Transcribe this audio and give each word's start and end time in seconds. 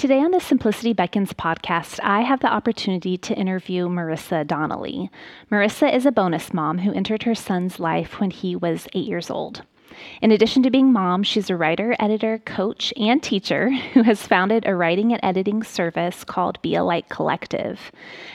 Today 0.00 0.20
on 0.20 0.30
the 0.30 0.40
Simplicity 0.40 0.94
Beckons 0.94 1.34
podcast, 1.34 2.00
I 2.02 2.22
have 2.22 2.40
the 2.40 2.50
opportunity 2.50 3.18
to 3.18 3.34
interview 3.34 3.86
Marissa 3.86 4.46
Donnelly. 4.46 5.10
Marissa 5.52 5.94
is 5.94 6.06
a 6.06 6.10
bonus 6.10 6.54
mom 6.54 6.78
who 6.78 6.94
entered 6.94 7.24
her 7.24 7.34
son's 7.34 7.78
life 7.78 8.18
when 8.18 8.30
he 8.30 8.56
was 8.56 8.88
eight 8.94 9.04
years 9.04 9.28
old. 9.28 9.60
In 10.20 10.30
addition 10.30 10.62
to 10.62 10.70
being 10.70 10.92
mom, 10.92 11.22
she's 11.22 11.50
a 11.50 11.56
writer, 11.56 11.94
editor, 11.98 12.38
coach, 12.44 12.92
and 12.96 13.22
teacher 13.22 13.70
who 13.92 14.02
has 14.02 14.26
founded 14.26 14.66
a 14.66 14.74
writing 14.74 15.12
and 15.12 15.20
editing 15.22 15.62
service 15.62 16.24
called 16.24 16.60
Be 16.62 16.74
a 16.74 16.84
Light 16.84 17.08
Collective. 17.08 17.92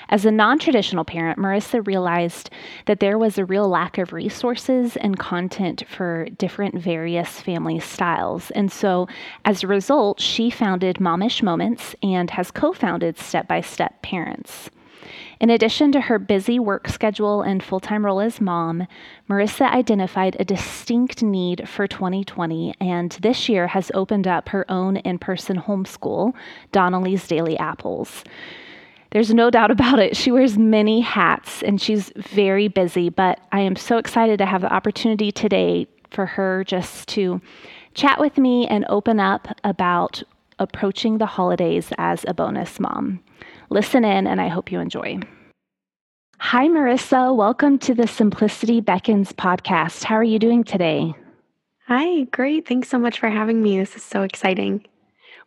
As 0.10 0.26
a 0.26 0.32
non 0.32 0.60
traditional 0.60 1.06
parent, 1.06 1.40
Marissa 1.40 1.86
realized 1.86 2.50
that 2.86 3.00
there 3.00 3.18
was 3.18 3.38
a 3.38 3.46
real 3.46 3.68
lack 3.68 3.98
of 3.98 4.14
resources 4.14 4.96
and 4.98 5.18
content 5.18 5.84
for 5.88 6.28
different 6.38 6.76
various 6.76 7.42
family 7.42 7.80
styles. 7.80 8.52
And 8.52 8.72
so, 8.72 9.08
as 9.46 9.64
a 9.64 9.68
result, 9.68 10.20
she 10.20 10.50
founded 10.50 10.98
Momish 10.98 11.42
Moments 11.42 11.96
and 12.04 12.30
has 12.32 12.52
co 12.52 12.74
founded 12.74 13.18
Step 13.18 13.48
by 13.48 13.62
Step 13.62 14.02
Parents. 14.02 14.70
In 15.40 15.50
addition 15.50 15.92
to 15.92 16.02
her 16.02 16.20
busy 16.20 16.60
work 16.60 16.88
schedule 16.88 17.42
and 17.42 17.64
full 17.64 17.80
time 17.80 18.06
role 18.06 18.20
as 18.20 18.42
mom, 18.42 18.88
Marissa 19.30 19.72
identified 19.72 20.36
a 20.40 20.46
distinct 20.46 21.24
need 21.24 21.68
for 21.68 21.88
2020 21.88 22.76
and 22.80 23.12
this 23.22 23.50
year 23.50 23.68
has 23.68 23.92
opened 23.94 24.28
up 24.28 24.50
her 24.50 24.70
own 24.70 24.98
in 24.98 25.20
person 25.20 25.58
homeschool, 25.62 26.34
Donnelly's 26.72 27.28
Daily 27.28 27.58
Apples. 27.58 28.24
There's 29.12 29.34
no 29.34 29.50
doubt 29.50 29.72
about 29.72 30.00
it. 30.00 30.18
She 30.18 30.32
wears 30.32 30.58
many 30.58 31.02
hats 31.02 31.64
and 31.64 31.82
she's 31.82 32.12
very 32.16 32.68
busy, 32.68 33.10
but 33.10 33.40
I 33.52 33.62
am 33.62 33.76
so 33.76 33.98
excited 33.98 34.38
to 34.40 34.46
have 34.46 34.62
the 34.62 34.74
opportunity 34.74 35.32
today 35.32 35.88
for 36.10 36.26
her 36.26 36.64
just 36.64 37.08
to 37.10 37.42
chat 37.94 38.20
with 38.20 38.38
me 38.38 38.68
and 38.68 38.86
open 38.90 39.20
up 39.20 39.48
about 39.64 40.22
approaching 40.60 41.18
the 41.18 41.26
holidays 41.26 41.92
as 41.98 42.26
a 42.28 42.34
bonus 42.34 42.80
mom. 42.80 43.22
Listen 43.70 44.06
in, 44.06 44.28
and 44.28 44.40
I 44.40 44.48
hope 44.48 44.72
you 44.72 44.80
enjoy. 44.80 45.20
Hi, 46.38 46.68
Marissa. 46.68 47.36
Welcome 47.36 47.80
to 47.80 47.96
the 47.96 48.08
Simplicity 48.08 48.80
Beckons 48.80 49.34
podcast. 49.34 50.04
How 50.04 50.16
are 50.16 50.24
you 50.24 50.38
doing 50.38 50.64
today? 50.64 51.16
Hi, 51.88 52.24
great. 52.26 52.68
Thanks 52.68 52.90
so 52.90 53.00
much 53.00 53.20
for 53.20 53.30
having 53.30 53.64
me. 53.64 53.80
This 53.80 53.96
is 53.96 54.04
so 54.04 54.22
exciting. 54.22 54.86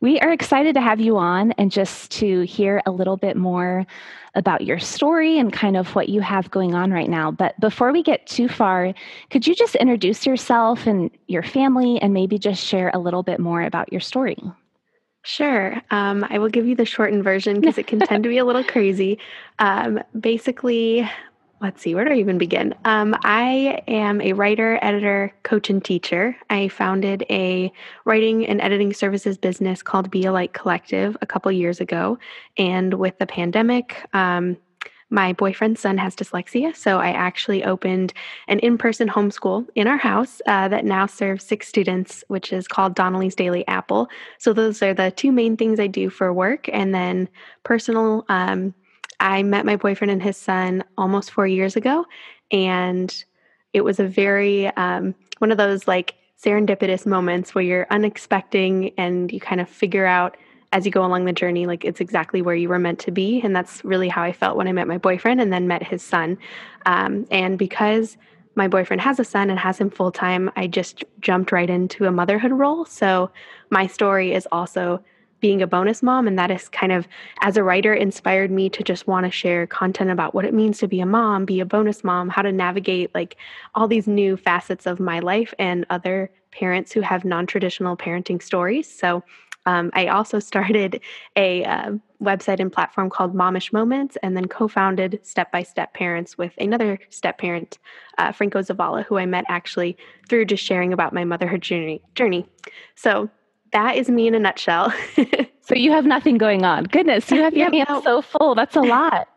We 0.00 0.19
are 0.20 0.33
excited 0.33 0.74
to 0.74 0.80
have 0.80 1.00
you 1.00 1.16
on 1.16 1.52
and 1.52 1.70
just 1.70 2.11
to 2.12 2.42
hear 2.42 2.83
a 2.86 2.91
little 2.91 3.16
bit 3.16 3.36
more 3.36 3.86
about 4.34 4.62
your 4.62 4.78
story 4.78 5.39
and 5.39 5.52
kind 5.52 5.77
of 5.77 5.94
what 5.94 6.08
you 6.08 6.20
have 6.20 6.50
going 6.50 6.74
on 6.74 6.92
right 6.92 7.11
now. 7.11 7.30
But 7.30 7.58
before 7.61 7.92
we 7.92 8.02
get 8.02 8.27
too 8.27 8.48
far, 8.48 8.94
could 9.30 9.46
you 9.46 9.55
just 9.55 9.74
introduce 9.77 10.27
yourself 10.27 10.86
and 10.86 11.11
your 11.27 11.42
family 11.42 12.00
and 12.00 12.12
maybe 12.14 12.39
just 12.39 12.64
share 12.64 12.91
a 12.94 12.98
little 12.98 13.22
bit 13.22 13.41
more 13.41 13.62
about 13.62 13.92
your 13.92 14.00
story? 14.00 14.36
Sure. 15.28 15.78
Um, 15.90 16.26
I 16.30 16.38
will 16.38 16.48
give 16.48 16.66
you 16.66 16.74
the 16.74 16.86
shortened 16.86 17.22
version 17.22 17.60
because 17.60 17.76
it 17.76 17.86
can 17.86 17.98
tend 17.98 18.22
to 18.22 18.30
be 18.30 18.38
a 18.38 18.46
little 18.46 18.64
crazy. 18.64 19.18
Um, 19.58 20.00
basically, 20.18 21.06
let's 21.60 21.82
see, 21.82 21.94
where 21.94 22.06
do 22.06 22.12
I 22.12 22.14
even 22.14 22.38
begin? 22.38 22.74
Um, 22.86 23.14
I 23.24 23.82
am 23.86 24.22
a 24.22 24.32
writer, 24.32 24.78
editor, 24.80 25.34
coach, 25.42 25.68
and 25.68 25.84
teacher. 25.84 26.34
I 26.48 26.68
founded 26.68 27.26
a 27.28 27.70
writing 28.06 28.46
and 28.46 28.58
editing 28.62 28.94
services 28.94 29.36
business 29.36 29.82
called 29.82 30.10
Be 30.10 30.24
a 30.24 30.32
Light 30.32 30.54
Collective 30.54 31.14
a 31.20 31.26
couple 31.26 31.52
years 31.52 31.78
ago. 31.78 32.18
And 32.56 32.94
with 32.94 33.18
the 33.18 33.26
pandemic, 33.26 34.08
um, 34.14 34.56
my 35.11 35.33
boyfriend's 35.33 35.81
son 35.81 35.97
has 35.98 36.14
dyslexia, 36.14 36.77
so 36.77 36.98
I 36.98 37.11
actually 37.11 37.64
opened 37.64 38.12
an 38.46 38.58
in 38.58 38.77
person 38.77 39.08
homeschool 39.08 39.67
in 39.74 39.86
our 39.86 39.96
house 39.96 40.42
uh, 40.46 40.69
that 40.69 40.85
now 40.85 41.07
serves 41.07 41.45
six 41.45 41.67
students, 41.67 42.23
which 42.29 42.52
is 42.52 42.69
called 42.69 42.95
Donnelly's 42.95 43.35
Daily 43.35 43.67
Apple. 43.68 44.08
So, 44.39 44.52
those 44.52 44.83
are 44.83 44.92
the 44.92 45.11
two 45.11 45.33
main 45.33 45.57
things 45.57 45.80
I 45.80 45.86
do 45.86 46.11
for 46.11 46.33
work. 46.33 46.68
And 46.73 46.95
then 46.95 47.29
personal, 47.63 48.27
um, 48.29 48.74
I 49.20 49.42
met 49.42 49.64
my 49.64 49.77
boyfriend 49.77 50.11
and 50.11 50.23
his 50.23 50.36
son 50.36 50.85
almost 50.98 51.30
four 51.30 51.47
years 51.47 51.74
ago, 51.74 52.05
and 52.51 53.24
it 53.73 53.83
was 53.83 53.98
a 53.98 54.07
very, 54.07 54.67
um, 54.77 55.14
one 55.39 55.51
of 55.51 55.58
those 55.58 55.89
like 55.89 56.14
serendipitous 56.42 57.07
moments 57.07 57.55
where 57.55 57.64
you're 57.64 57.86
unexpecting 57.86 58.92
and 58.97 59.33
you 59.33 59.41
kind 59.41 59.61
of 59.61 59.68
figure 59.68 60.07
out 60.07 60.36
as 60.73 60.84
you 60.84 60.92
go 60.92 61.05
along 61.05 61.24
the 61.24 61.33
journey, 61.33 61.67
like 61.67 61.84
it's 61.84 62.01
exactly 62.01 62.42
where 62.42 62.55
you 62.55 62.68
were 62.68 62.79
meant 62.79 62.98
to 63.01 63.11
be. 63.11 63.40
And 63.42 63.56
that's 63.56 63.84
really 63.84 64.08
how 64.08 64.23
I 64.23 64.33
felt 64.33 64.56
when 64.56 64.68
I 64.68 64.73
met 64.73 64.86
my 64.86 64.98
boyfriend 64.98 65.40
and 65.40 65.52
then 65.52 65.67
met 65.67 65.83
his 65.83 66.02
son. 66.02 66.36
Um, 66.86 67.27
and 67.30 67.58
because 67.58 68.17
my 68.55 68.68
boyfriend 68.68 69.01
has 69.01 69.18
a 69.18 69.24
son 69.24 69.51
and 69.51 69.58
has 69.58 69.79
him 69.79 69.89
full 69.89 70.12
time, 70.12 70.51
I 70.56 70.67
just 70.67 71.05
jumped 71.20 71.52
right 71.52 71.70
into 71.70 72.06
a 72.06 72.12
motherhood 72.12 72.52
role. 72.52 72.84
So 72.84 73.30
my 73.70 73.86
story 73.86 74.34
is 74.34 74.46
also 74.52 75.02
being 75.40 75.62
a 75.62 75.67
bonus 75.67 76.02
mom. 76.02 76.27
And 76.27 76.39
that 76.39 76.51
is 76.51 76.68
kind 76.68 76.92
of, 76.92 77.06
as 77.42 77.56
a 77.56 77.62
writer, 77.62 77.95
inspired 77.95 78.50
me 78.50 78.68
to 78.70 78.83
just 78.83 79.06
want 79.06 79.24
to 79.24 79.30
share 79.30 79.67
content 79.67 80.11
about 80.11 80.35
what 80.35 80.45
it 80.45 80.52
means 80.52 80.79
to 80.79 80.89
be 80.89 81.00
a 81.00 81.06
mom, 81.06 81.45
be 81.45 81.61
a 81.61 81.64
bonus 81.64 82.02
mom, 82.02 82.29
how 82.29 82.42
to 82.42 82.52
navigate 82.52 83.14
like 83.14 83.36
all 83.74 83.86
these 83.86 84.08
new 84.08 84.36
facets 84.36 84.86
of 84.86 84.98
my 84.98 85.20
life 85.20 85.55
and 85.58 85.86
other 85.90 86.30
parents 86.50 86.92
who 86.92 87.00
have 87.00 87.24
non 87.24 87.46
traditional 87.46 87.96
parenting 87.96 88.42
stories. 88.42 88.90
So 88.92 89.23
um, 89.68 89.90
I 89.92 90.06
also 90.06 90.39
started 90.39 91.02
a 91.36 91.62
uh, 91.64 91.92
website 92.23 92.58
and 92.58 92.73
platform 92.73 93.11
called 93.11 93.34
Momish 93.34 93.70
Moments 93.70 94.17
and 94.23 94.34
then 94.34 94.48
co 94.48 94.67
founded 94.67 95.20
Step 95.23 95.52
by 95.52 95.62
Step 95.62 95.92
Parents 95.92 96.39
with 96.39 96.52
another 96.56 96.98
step 97.11 97.36
parent, 97.36 97.79
uh, 98.17 98.33
Franco 98.33 98.62
Zavala, 98.62 99.05
who 99.05 99.18
I 99.18 99.27
met 99.27 99.45
actually 99.48 99.95
through 100.30 100.46
just 100.46 100.64
sharing 100.64 100.95
about 100.95 101.12
my 101.12 101.23
motherhood 101.24 101.61
journey. 101.61 102.01
journey. 102.14 102.48
So 102.95 103.29
that 103.73 103.96
is 103.96 104.08
me 104.08 104.27
in 104.27 104.34
a 104.34 104.39
nutshell. 104.39 104.90
so 105.61 105.74
you 105.74 105.92
have 105.92 106.06
nothing 106.06 106.39
going 106.39 106.64
on. 106.64 106.85
Goodness, 106.85 107.30
you 107.30 107.42
have 107.42 107.55
your 107.55 107.70
hands 107.70 107.89
no. 107.90 108.00
so 108.00 108.23
full. 108.23 108.55
That's 108.55 108.74
a 108.74 108.80
lot. 108.80 109.29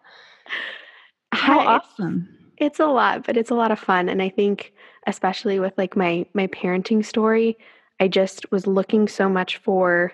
How 1.34 1.60
yeah, 1.60 1.68
awesome. 1.68 2.30
It's, 2.56 2.78
it's 2.78 2.80
a 2.80 2.88
lot, 2.88 3.26
but 3.26 3.36
it's 3.36 3.52
a 3.52 3.56
lot 3.56 3.72
of 3.72 3.80
fun. 3.80 4.08
And 4.08 4.22
I 4.22 4.30
think 4.30 4.72
especially 5.08 5.60
with 5.60 5.74
like 5.78 5.98
my 5.98 6.26
my 6.34 6.48
parenting 6.48 7.04
story, 7.04 7.58
I 8.00 8.08
just 8.08 8.50
was 8.50 8.66
looking 8.66 9.10
so 9.10 9.28
much 9.28 9.58
for 9.58 10.14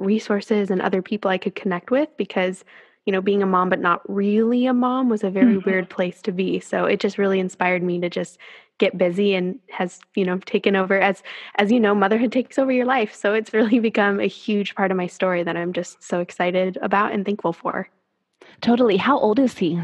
resources 0.00 0.70
and 0.70 0.80
other 0.80 1.02
people 1.02 1.30
I 1.30 1.38
could 1.38 1.54
connect 1.54 1.90
with 1.90 2.08
because 2.16 2.64
you 3.04 3.12
know 3.12 3.20
being 3.20 3.42
a 3.42 3.46
mom 3.46 3.68
but 3.68 3.80
not 3.80 4.02
really 4.08 4.66
a 4.66 4.74
mom 4.74 5.08
was 5.08 5.24
a 5.24 5.30
very 5.30 5.56
mm-hmm. 5.56 5.68
weird 5.68 5.88
place 5.88 6.20
to 6.22 6.32
be. 6.32 6.60
So 6.60 6.84
it 6.84 7.00
just 7.00 7.18
really 7.18 7.40
inspired 7.40 7.82
me 7.82 8.00
to 8.00 8.10
just 8.10 8.38
get 8.78 8.98
busy 8.98 9.34
and 9.34 9.58
has 9.70 10.00
you 10.14 10.24
know 10.24 10.38
taken 10.38 10.76
over 10.76 11.00
as 11.00 11.22
as 11.56 11.72
you 11.72 11.80
know 11.80 11.94
motherhood 11.94 12.32
takes 12.38 12.58
over 12.58 12.72
your 12.72 12.86
life. 12.86 13.14
So 13.14 13.34
it's 13.34 13.52
really 13.54 13.78
become 13.78 14.20
a 14.20 14.26
huge 14.26 14.74
part 14.74 14.90
of 14.90 14.96
my 14.96 15.06
story 15.06 15.42
that 15.42 15.56
i'm 15.56 15.72
just 15.72 16.02
so 16.02 16.20
excited 16.20 16.78
about 16.82 17.12
and 17.12 17.24
thankful 17.24 17.52
for. 17.52 17.88
Totally. 18.60 18.96
How 18.96 19.18
old 19.18 19.38
is 19.38 19.58
he? 19.58 19.80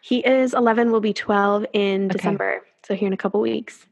He 0.00 0.18
is 0.20 0.54
11 0.54 0.92
will 0.92 1.00
be 1.00 1.12
12 1.12 1.66
in 1.72 2.06
okay. 2.06 2.12
december. 2.12 2.62
So 2.86 2.94
here 2.94 3.08
in 3.08 3.12
a 3.12 3.16
couple 3.16 3.40
weeks. 3.40 3.86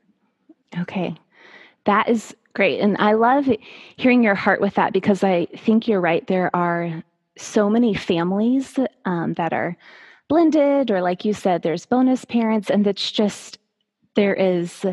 Okay. 0.78 1.16
That 1.84 2.08
is 2.08 2.34
Great. 2.54 2.80
And 2.80 2.96
I 2.98 3.14
love 3.14 3.48
hearing 3.96 4.22
your 4.22 4.36
heart 4.36 4.60
with 4.60 4.74
that 4.74 4.92
because 4.92 5.24
I 5.24 5.46
think 5.56 5.88
you're 5.88 6.00
right. 6.00 6.24
There 6.26 6.54
are 6.54 7.02
so 7.36 7.68
many 7.68 7.94
families 7.94 8.78
um, 9.04 9.34
that 9.34 9.52
are 9.52 9.76
blended, 10.28 10.90
or 10.90 11.02
like 11.02 11.24
you 11.24 11.34
said, 11.34 11.62
there's 11.62 11.84
bonus 11.84 12.24
parents, 12.24 12.70
and 12.70 12.86
it's 12.86 13.10
just 13.10 13.58
there 14.14 14.34
is 14.34 14.86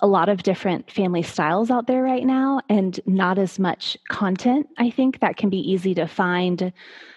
a 0.00 0.06
lot 0.06 0.28
of 0.28 0.44
different 0.44 0.88
family 0.92 1.24
styles 1.24 1.72
out 1.72 1.88
there 1.88 2.04
right 2.04 2.24
now, 2.24 2.60
and 2.68 3.00
not 3.04 3.36
as 3.36 3.58
much 3.58 3.96
content, 4.08 4.68
I 4.78 4.90
think, 4.90 5.18
that 5.18 5.36
can 5.36 5.50
be 5.50 5.58
easy 5.58 5.94
to 5.94 6.06
find 6.06 6.72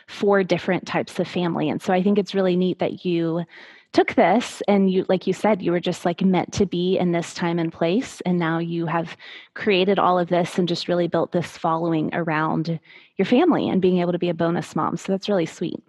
for 0.07 0.43
different 0.43 0.87
types 0.87 1.19
of 1.19 1.27
family. 1.27 1.69
And 1.69 1.79
so 1.79 1.93
I 1.93 2.01
think 2.01 2.17
it's 2.17 2.33
really 2.33 2.55
neat 2.55 2.79
that 2.79 3.05
you 3.05 3.45
took 3.93 4.15
this 4.15 4.61
and 4.67 4.89
you 4.89 5.05
like 5.09 5.27
you 5.27 5.33
said 5.33 5.61
you 5.61 5.71
were 5.71 5.79
just 5.79 6.05
like 6.05 6.21
meant 6.21 6.53
to 6.53 6.65
be 6.65 6.97
in 6.97 7.11
this 7.11 7.33
time 7.33 7.59
and 7.59 7.73
place 7.73 8.21
and 8.21 8.39
now 8.39 8.57
you 8.57 8.85
have 8.85 9.17
created 9.53 9.99
all 9.99 10.17
of 10.17 10.29
this 10.29 10.57
and 10.57 10.67
just 10.67 10.87
really 10.87 11.07
built 11.07 11.31
this 11.31 11.57
following 11.57 12.09
around 12.13 12.79
your 13.17 13.25
family 13.25 13.67
and 13.67 13.81
being 13.81 13.99
able 13.99 14.13
to 14.13 14.19
be 14.19 14.29
a 14.29 14.33
bonus 14.33 14.75
mom. 14.75 14.95
So 14.95 15.11
that's 15.11 15.27
really 15.27 15.45
sweet. 15.45 15.83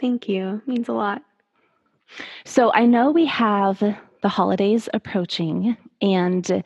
Thank 0.00 0.28
you. 0.28 0.62
It 0.66 0.68
means 0.68 0.88
a 0.88 0.92
lot. 0.92 1.22
So 2.44 2.70
i 2.74 2.86
know 2.86 3.10
we 3.10 3.26
have 3.26 3.78
the 3.78 4.28
holidays 4.28 4.88
approaching 4.94 5.76
and 6.02 6.62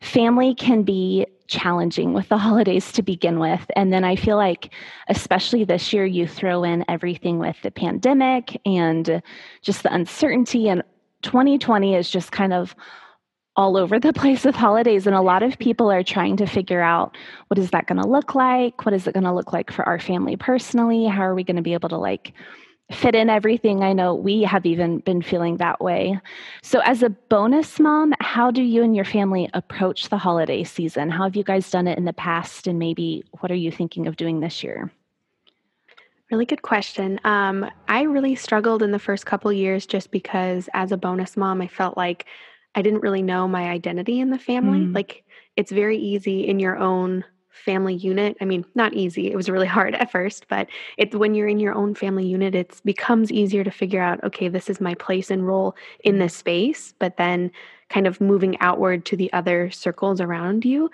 family 0.00 0.54
can 0.54 0.82
be 0.82 1.26
challenging 1.50 2.14
with 2.14 2.28
the 2.28 2.38
holidays 2.38 2.92
to 2.92 3.02
begin 3.02 3.38
with. 3.38 3.66
And 3.76 3.92
then 3.92 4.04
I 4.04 4.16
feel 4.16 4.36
like, 4.36 4.72
especially 5.08 5.64
this 5.64 5.92
year, 5.92 6.06
you 6.06 6.26
throw 6.26 6.64
in 6.64 6.84
everything 6.88 7.38
with 7.38 7.56
the 7.62 7.70
pandemic 7.70 8.58
and 8.64 9.22
just 9.60 9.82
the 9.82 9.92
uncertainty. 9.92 10.68
And 10.68 10.82
2020 11.22 11.94
is 11.96 12.08
just 12.08 12.32
kind 12.32 12.52
of 12.52 12.74
all 13.56 13.76
over 13.76 13.98
the 13.98 14.12
place 14.20 14.44
with 14.44 14.54
holidays. 14.54 15.06
And 15.06 15.16
a 15.16 15.20
lot 15.20 15.42
of 15.42 15.58
people 15.58 15.90
are 15.90 16.04
trying 16.04 16.36
to 16.38 16.46
figure 16.46 16.80
out 16.80 17.16
what 17.48 17.58
is 17.58 17.70
that 17.70 17.86
going 17.86 18.00
to 18.00 18.08
look 18.08 18.34
like? 18.34 18.86
What 18.86 18.94
is 18.94 19.06
it 19.06 19.14
going 19.14 19.24
to 19.24 19.34
look 19.34 19.52
like 19.52 19.70
for 19.70 19.86
our 19.86 19.98
family 19.98 20.36
personally? 20.36 21.06
How 21.06 21.22
are 21.22 21.34
we 21.34 21.44
going 21.44 21.56
to 21.56 21.62
be 21.62 21.74
able 21.74 21.90
to 21.90 21.98
like 21.98 22.32
fit 22.90 23.14
in 23.14 23.30
everything. 23.30 23.82
I 23.82 23.92
know 23.92 24.14
we 24.14 24.42
have 24.42 24.66
even 24.66 24.98
been 24.98 25.22
feeling 25.22 25.56
that 25.58 25.80
way. 25.80 26.20
So, 26.62 26.80
as 26.80 27.02
a 27.02 27.10
bonus 27.10 27.78
mom, 27.78 28.14
how 28.20 28.50
do 28.50 28.62
you 28.62 28.82
and 28.82 28.94
your 28.94 29.04
family 29.04 29.48
approach 29.54 30.08
the 30.08 30.18
holiday 30.18 30.64
season? 30.64 31.10
How 31.10 31.24
have 31.24 31.36
you 31.36 31.44
guys 31.44 31.70
done 31.70 31.86
it 31.86 31.98
in 31.98 32.04
the 32.04 32.12
past? 32.12 32.66
And 32.66 32.78
maybe 32.78 33.24
what 33.40 33.50
are 33.50 33.56
you 33.56 33.70
thinking 33.70 34.06
of 34.06 34.16
doing 34.16 34.40
this 34.40 34.62
year? 34.62 34.90
Really 36.30 36.46
good 36.46 36.62
question. 36.62 37.18
Um, 37.24 37.68
I 37.88 38.02
really 38.02 38.36
struggled 38.36 38.82
in 38.82 38.92
the 38.92 39.00
first 39.00 39.26
couple 39.26 39.52
years 39.52 39.84
just 39.84 40.12
because 40.12 40.68
as 40.74 40.92
a 40.92 40.96
bonus 40.96 41.36
mom, 41.36 41.60
I 41.60 41.66
felt 41.66 41.96
like 41.96 42.26
I 42.74 42.82
didn't 42.82 43.00
really 43.00 43.22
know 43.22 43.48
my 43.48 43.68
identity 43.68 44.20
in 44.20 44.30
the 44.30 44.38
family. 44.38 44.80
Mm. 44.80 44.94
Like 44.94 45.24
it's 45.56 45.72
very 45.72 45.98
easy 45.98 46.46
in 46.46 46.60
your 46.60 46.76
own 46.76 47.24
family 47.50 47.94
unit. 47.94 48.36
I 48.40 48.44
mean, 48.44 48.64
not 48.74 48.94
easy. 48.94 49.30
It 49.30 49.36
was 49.36 49.50
really 49.50 49.66
hard 49.66 49.94
at 49.94 50.10
first, 50.10 50.46
but 50.48 50.68
it's 50.96 51.14
when 51.14 51.34
you're 51.34 51.48
in 51.48 51.60
your 51.60 51.74
own 51.74 51.94
family 51.94 52.26
unit, 52.26 52.54
it 52.54 52.80
becomes 52.84 53.32
easier 53.32 53.64
to 53.64 53.70
figure 53.70 54.02
out, 54.02 54.22
okay, 54.24 54.48
this 54.48 54.70
is 54.70 54.80
my 54.80 54.94
place 54.94 55.30
and 55.30 55.46
role 55.46 55.74
in 56.04 56.18
this 56.18 56.34
space. 56.34 56.94
But 56.98 57.16
then 57.16 57.50
kind 57.88 58.06
of 58.06 58.20
moving 58.20 58.56
outward 58.60 59.04
to 59.06 59.16
the 59.16 59.32
other 59.32 59.70
circles 59.70 60.20
around 60.20 60.64
you 60.64 60.90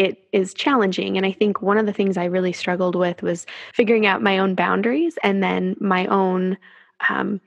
it 0.00 0.26
is 0.32 0.54
challenging. 0.54 1.18
And 1.18 1.26
I 1.26 1.32
think 1.32 1.60
one 1.60 1.76
of 1.76 1.84
the 1.84 1.92
things 1.92 2.16
I 2.16 2.24
really 2.24 2.54
struggled 2.54 2.94
with 2.94 3.22
was 3.22 3.44
figuring 3.74 4.06
out 4.06 4.22
my 4.22 4.38
own 4.38 4.54
boundaries 4.54 5.18
and 5.22 5.42
then 5.42 5.76
my 5.78 6.06
own, 6.06 6.56
um, 7.10 7.38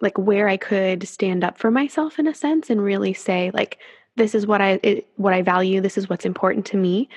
like 0.00 0.16
where 0.16 0.48
I 0.48 0.56
could 0.56 1.06
stand 1.06 1.44
up 1.44 1.58
for 1.58 1.70
myself 1.70 2.18
in 2.18 2.26
a 2.26 2.34
sense 2.34 2.70
and 2.70 2.82
really 2.82 3.12
say, 3.12 3.50
like, 3.52 3.78
this 4.16 4.34
is 4.34 4.46
what 4.46 4.62
I 4.62 4.80
it, 4.82 5.06
what 5.16 5.34
I 5.34 5.42
value. 5.42 5.82
This 5.82 5.98
is 5.98 6.08
what's 6.08 6.24
important 6.24 6.64
to 6.66 6.78
me. 6.78 7.10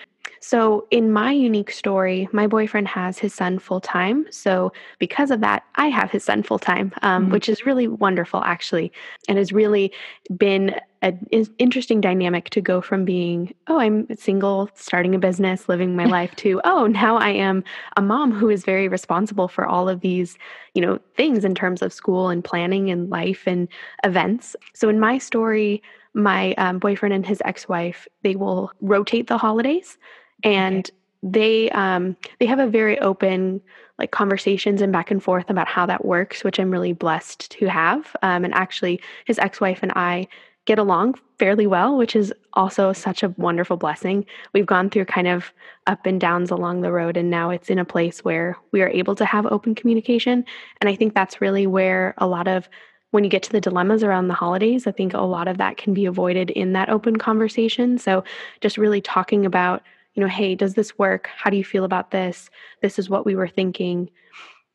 So, 0.48 0.86
in 0.92 1.12
my 1.12 1.32
unique 1.32 1.72
story, 1.72 2.30
my 2.32 2.46
boyfriend 2.46 2.88
has 2.90 3.18
his 3.18 3.34
son 3.34 3.58
full 3.58 3.82
time. 3.82 4.28
So, 4.30 4.72
because 5.00 5.32
of 5.32 5.42
that, 5.42 5.64
I 5.74 5.88
have 5.88 6.12
his 6.12 6.24
son 6.24 6.44
full 6.44 6.60
time, 6.60 6.94
um, 7.02 7.24
mm-hmm. 7.24 7.32
which 7.32 7.50
is 7.50 7.66
really 7.66 7.88
wonderful, 7.88 8.44
actually, 8.44 8.92
and 9.28 9.40
has 9.40 9.52
really 9.52 9.92
been 10.38 10.80
an 11.02 11.28
interesting 11.58 12.00
dynamic 12.00 12.52
to 12.52 12.62
go 12.62 12.80
from 12.80 13.06
being, 13.06 13.56
oh, 13.66 13.80
I'm 13.80 14.06
single, 14.16 14.70
starting 14.76 15.16
a 15.16 15.18
business, 15.18 15.68
living 15.68 15.96
my 15.96 16.06
life, 16.20 16.36
to, 16.36 16.62
oh, 16.64 16.86
now 16.86 17.16
I 17.18 17.30
am 17.30 17.64
a 17.98 18.04
mom 18.04 18.32
who 18.32 18.48
is 18.48 18.64
very 18.64 18.88
responsible 18.88 19.48
for 19.48 19.66
all 19.66 19.90
of 19.90 20.02
these, 20.02 20.38
you 20.76 20.82
know, 20.84 21.00
things 21.18 21.44
in 21.44 21.56
terms 21.56 21.82
of 21.82 21.92
school 21.92 22.30
and 22.30 22.44
planning 22.44 22.92
and 22.92 23.10
life 23.10 23.48
and 23.48 23.68
events. 24.04 24.56
So, 24.76 24.90
in 24.90 25.00
my 25.00 25.18
story, 25.18 25.82
my 26.14 26.54
um, 26.54 26.78
boyfriend 26.78 27.14
and 27.16 27.26
his 27.26 27.42
ex-wife 27.44 28.08
they 28.22 28.36
will 28.38 28.72
rotate 28.80 29.28
the 29.28 29.38
holidays 29.38 29.98
and 30.46 30.90
they 31.24 31.70
um, 31.72 32.16
they 32.40 32.46
have 32.46 32.60
a 32.60 32.68
very 32.68 32.98
open 33.00 33.60
like 33.98 34.12
conversations 34.12 34.82
and 34.82 34.94
back 34.94 35.10
and 35.10 35.24
forth 35.24 35.50
about 35.50 35.68
how 35.68 35.86
that 35.86 36.06
works, 36.06 36.44
which 36.44 36.60
I'm 36.60 36.72
really 36.72 36.94
blessed 36.94 37.50
to 37.52 37.66
have. 37.66 38.16
Um, 38.22 38.46
and 38.46 38.54
actually, 38.54 39.02
his 39.26 39.40
ex-wife 39.40 39.80
and 39.82 39.92
I 39.96 40.28
get 40.66 40.80
along 40.80 41.16
fairly 41.38 41.68
well, 41.68 41.96
which 41.96 42.16
is 42.16 42.34
also 42.54 42.92
such 42.92 43.24
a 43.24 43.30
wonderful 43.38 43.78
blessing. 43.78 44.26
We've 44.54 44.66
gone 44.66 44.90
through 44.90 45.06
kind 45.06 45.28
of 45.28 45.54
up 45.88 46.06
and 46.06 46.20
downs 46.20 46.52
along 46.52 46.82
the 46.82 46.92
road, 46.92 47.18
and 47.18 47.30
now 47.30 47.50
it's 47.50 47.70
in 47.70 47.80
a 47.80 47.86
place 47.86 48.24
where 48.24 48.58
we 48.72 48.82
are 48.82 48.90
able 48.90 49.16
to 49.16 49.26
have 49.26 49.46
open 49.48 49.76
communication. 49.76 50.46
And 50.82 50.90
I 50.90 50.96
think 50.96 51.14
that's 51.14 51.42
really 51.42 51.68
where 51.68 52.14
a 52.18 52.28
lot 52.28 52.48
of 52.48 52.70
when 53.12 53.24
you 53.24 53.30
get 53.30 53.44
to 53.44 53.52
the 53.52 53.62
dilemmas 53.62 54.04
around 54.04 54.28
the 54.28 54.34
holidays, 54.34 54.88
I 54.88 54.92
think 54.92 55.14
a 55.14 55.22
lot 55.22 55.48
of 55.48 55.58
that 55.58 55.78
can 55.78 55.94
be 55.94 56.06
avoided 56.06 56.50
in 56.50 56.74
that 56.74 56.90
open 56.90 57.16
conversation. 57.16 57.98
So 57.98 58.26
just 58.60 58.78
really 58.78 59.00
talking 59.00 59.46
about 59.46 59.84
you 60.16 60.22
know, 60.22 60.30
hey, 60.30 60.56
does 60.56 60.74
this 60.74 60.98
work? 60.98 61.30
How 61.38 61.50
do 61.50 61.58
you 61.58 61.64
feel 61.64 61.84
about 61.84 62.12
this? 62.12 62.50
This 62.82 62.98
is 62.98 63.10
what 63.10 63.26
we 63.26 63.36
were 63.36 63.48
thinking. 63.48 64.10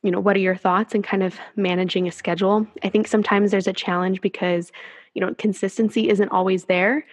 You 0.03 0.11
know, 0.11 0.19
what 0.19 0.35
are 0.35 0.39
your 0.39 0.55
thoughts 0.55 0.95
and 0.95 1.03
kind 1.03 1.23
of 1.23 1.35
managing 1.55 2.07
a 2.07 2.11
schedule? 2.11 2.65
I 2.83 2.89
think 2.89 3.07
sometimes 3.07 3.51
there's 3.51 3.67
a 3.67 3.73
challenge 3.73 4.21
because, 4.21 4.71
you 5.13 5.21
know, 5.21 5.33
consistency 5.35 6.09
isn't 6.09 6.29
always 6.29 6.65
there. 6.65 7.05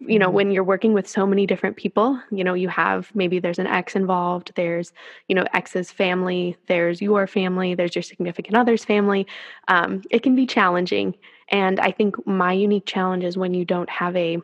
You 0.00 0.18
know, 0.18 0.26
mm-hmm. 0.26 0.34
when 0.34 0.50
you're 0.50 0.64
working 0.64 0.92
with 0.92 1.08
so 1.08 1.26
many 1.26 1.46
different 1.46 1.76
people, 1.76 2.20
you 2.30 2.44
know, 2.44 2.54
you 2.54 2.68
have 2.68 3.10
maybe 3.14 3.38
there's 3.38 3.58
an 3.58 3.66
ex 3.66 3.96
involved, 3.96 4.52
there's, 4.54 4.92
you 5.28 5.34
know, 5.34 5.44
ex's 5.54 5.90
family, 5.90 6.56
there's 6.66 7.00
your 7.00 7.26
family, 7.26 7.74
there's 7.74 7.94
your 7.94 8.02
significant 8.02 8.56
other's 8.56 8.84
family. 8.84 9.26
Um, 9.68 10.02
it 10.10 10.22
can 10.22 10.36
be 10.36 10.44
challenging. 10.44 11.14
And 11.48 11.80
I 11.80 11.92
think 11.92 12.26
my 12.26 12.52
unique 12.52 12.86
challenge 12.86 13.24
is 13.24 13.38
when 13.38 13.54
you 13.54 13.64
don't 13.64 13.88
have 13.88 14.14
a 14.16 14.38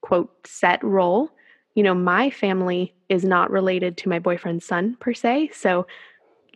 quote 0.00 0.30
set 0.46 0.82
role 0.82 1.30
you 1.74 1.82
know, 1.82 1.94
my 1.94 2.30
family 2.30 2.94
is 3.08 3.24
not 3.24 3.50
related 3.50 3.96
to 3.98 4.08
my 4.08 4.18
boyfriend's 4.18 4.64
son 4.64 4.96
per 5.00 5.12
se. 5.12 5.50
So, 5.52 5.86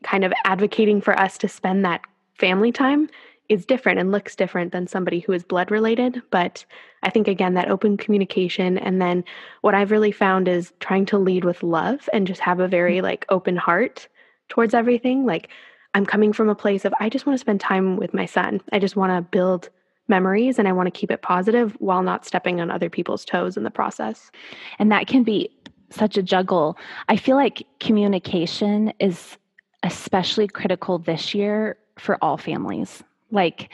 kind 0.04 0.24
of 0.24 0.32
advocating 0.44 1.00
for 1.00 1.18
us 1.18 1.36
to 1.38 1.48
spend 1.48 1.84
that 1.84 2.02
family 2.34 2.70
time 2.70 3.08
is 3.48 3.66
different 3.66 3.98
and 3.98 4.12
looks 4.12 4.36
different 4.36 4.70
than 4.70 4.86
somebody 4.86 5.20
who 5.20 5.32
is 5.32 5.42
blood 5.42 5.70
related. 5.70 6.22
But 6.30 6.64
I 7.02 7.10
think, 7.10 7.26
again, 7.26 7.54
that 7.54 7.70
open 7.70 7.96
communication. 7.96 8.78
And 8.78 9.00
then 9.00 9.24
what 9.62 9.74
I've 9.74 9.90
really 9.90 10.12
found 10.12 10.46
is 10.46 10.72
trying 10.80 11.06
to 11.06 11.18
lead 11.18 11.44
with 11.44 11.62
love 11.62 12.08
and 12.12 12.26
just 12.26 12.40
have 12.40 12.60
a 12.60 12.68
very 12.68 12.96
mm-hmm. 12.96 13.04
like 13.04 13.26
open 13.28 13.56
heart 13.56 14.06
towards 14.48 14.74
everything. 14.74 15.26
Like, 15.26 15.48
I'm 15.94 16.06
coming 16.06 16.32
from 16.32 16.48
a 16.48 16.54
place 16.54 16.84
of, 16.84 16.94
I 17.00 17.08
just 17.08 17.26
want 17.26 17.34
to 17.34 17.40
spend 17.40 17.60
time 17.60 17.96
with 17.96 18.14
my 18.14 18.26
son. 18.26 18.60
I 18.72 18.78
just 18.78 18.96
want 18.96 19.12
to 19.12 19.22
build 19.22 19.70
memories 20.08 20.58
and 20.58 20.66
I 20.66 20.72
want 20.72 20.86
to 20.86 20.98
keep 20.98 21.10
it 21.10 21.22
positive 21.22 21.76
while 21.78 22.02
not 22.02 22.24
stepping 22.24 22.60
on 22.60 22.70
other 22.70 22.90
people's 22.90 23.24
toes 23.24 23.56
in 23.56 23.64
the 23.64 23.70
process. 23.70 24.30
And 24.78 24.90
that 24.92 25.06
can 25.06 25.22
be 25.22 25.50
such 25.90 26.16
a 26.16 26.22
juggle. 26.22 26.76
I 27.08 27.16
feel 27.16 27.36
like 27.36 27.66
communication 27.80 28.92
is 29.00 29.36
especially 29.82 30.48
critical 30.48 30.98
this 30.98 31.34
year 31.34 31.78
for 31.98 32.18
all 32.22 32.36
families. 32.36 33.02
Like, 33.30 33.70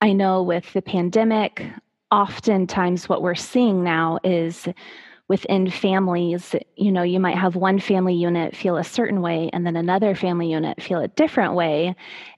I 0.00 0.12
know 0.12 0.42
with 0.42 0.72
the 0.72 0.82
pandemic, 0.82 1.64
oftentimes 2.10 3.08
what 3.08 3.22
we're 3.22 3.34
seeing 3.34 3.82
now 3.82 4.18
is 4.24 4.68
within 5.28 5.70
families, 5.70 6.54
you 6.76 6.92
know, 6.92 7.02
you 7.02 7.18
might 7.18 7.38
have 7.38 7.56
one 7.56 7.78
family 7.78 8.14
unit 8.14 8.54
feel 8.54 8.76
a 8.76 8.84
certain 8.84 9.22
way 9.22 9.48
and 9.52 9.66
then 9.66 9.76
another 9.76 10.14
family 10.14 10.50
unit 10.50 10.82
feel 10.82 11.00
a 11.00 11.08
different 11.08 11.54
way. 11.54 11.94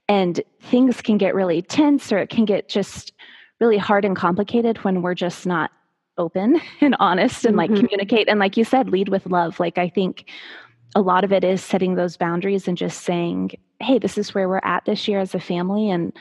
And 0.09 0.43
things 0.61 1.01
can 1.01 1.19
get 1.19 1.35
really 1.35 1.63
tense 1.63 2.13
or 2.13 2.19
it 2.19 2.29
can 2.29 2.45
get 2.45 2.69
just 2.69 3.13
really 3.61 3.79
hard 3.79 4.05
and 4.05 4.17
complicated 4.17 4.79
when 4.79 5.03
we're 5.03 5.15
just 5.15 5.47
not 5.47 5.71
open 6.19 6.61
and 6.81 6.97
honest 7.01 7.45
and 7.45 7.57
like 7.57 7.71
mm-hmm. 7.71 7.81
communicate. 7.81 8.29
And 8.29 8.39
like 8.39 8.57
you 8.57 8.65
said, 8.65 8.91
lead 8.91 9.09
with 9.09 9.27
love. 9.27 9.59
Like, 9.61 9.79
I 9.79 9.89
think 9.89 10.31
a 10.95 11.01
lot 11.01 11.25
of 11.25 11.33
it 11.33 11.43
is 11.43 11.63
setting 11.63 11.95
those 11.95 12.17
boundaries 12.17 12.69
and 12.69 12.77
just 12.77 13.03
saying, 13.03 13.53
hey, 13.81 13.99
this 13.99 14.17
is 14.19 14.35
where 14.35 14.49
we're 14.49 14.61
at 14.63 14.85
this 14.85 15.09
year 15.09 15.19
as 15.19 15.35
a 15.35 15.41
family. 15.41 15.91
And 15.91 16.13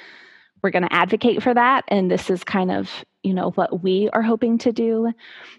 we're 0.62 0.72
going 0.72 0.88
to 0.88 0.94
advocate 0.94 1.44
for 1.44 1.54
that. 1.54 1.84
And 1.90 2.10
this 2.10 2.30
is 2.30 2.44
kind 2.44 2.72
of 2.72 2.90
you 3.24 3.34
know 3.34 3.52
what 3.52 3.82
we 3.82 4.10
are 4.14 4.22
hoping 4.22 4.58
to 4.60 4.72
do 4.72 5.12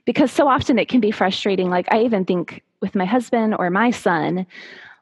because 0.05 0.31
so 0.31 0.47
often 0.47 0.79
it 0.79 0.89
can 0.89 1.01
be 1.01 1.11
frustrating 1.11 1.71
like 1.71 1.89
i 1.91 2.03
even 2.03 2.25
think 2.25 2.63
with 2.81 2.95
my 2.95 3.05
husband 3.05 3.57
or 3.59 3.71
my 3.71 3.91
son 3.91 4.47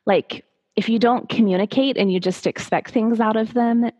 like 0.07 0.45
if 0.77 0.89
you 0.89 0.99
don't 0.99 1.29
communicate 1.29 1.97
and 1.97 2.13
you 2.13 2.21
just 2.21 2.47
expect 2.47 2.91
things 2.91 3.21
out 3.21 3.37
of 3.37 3.55
them 3.55 3.91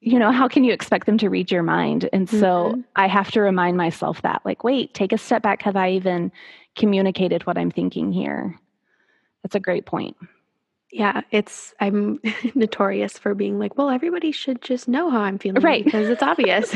you 0.00 0.18
know 0.18 0.32
how 0.32 0.48
can 0.48 0.64
you 0.64 0.72
expect 0.72 1.06
them 1.06 1.18
to 1.18 1.28
read 1.28 1.50
your 1.50 1.62
mind 1.62 2.08
and 2.12 2.28
so 2.28 2.70
mm-hmm. 2.72 2.80
i 2.96 3.06
have 3.06 3.30
to 3.30 3.40
remind 3.40 3.76
myself 3.76 4.22
that 4.22 4.42
like 4.44 4.64
wait 4.64 4.92
take 4.94 5.12
a 5.12 5.18
step 5.18 5.42
back 5.42 5.62
have 5.62 5.76
i 5.76 5.90
even 5.90 6.32
communicated 6.76 7.46
what 7.46 7.56
i'm 7.56 7.70
thinking 7.70 8.12
here 8.12 8.58
that's 9.42 9.54
a 9.54 9.60
great 9.60 9.86
point 9.86 10.16
yeah, 10.92 11.22
it's 11.30 11.74
I'm 11.80 12.20
notorious 12.54 13.18
for 13.18 13.34
being 13.34 13.58
like, 13.58 13.78
well, 13.78 13.88
everybody 13.88 14.30
should 14.30 14.60
just 14.60 14.88
know 14.88 15.10
how 15.10 15.20
I'm 15.20 15.38
feeling, 15.38 15.62
right? 15.62 15.82
Because 15.82 16.10
it's 16.10 16.22
obvious, 16.22 16.70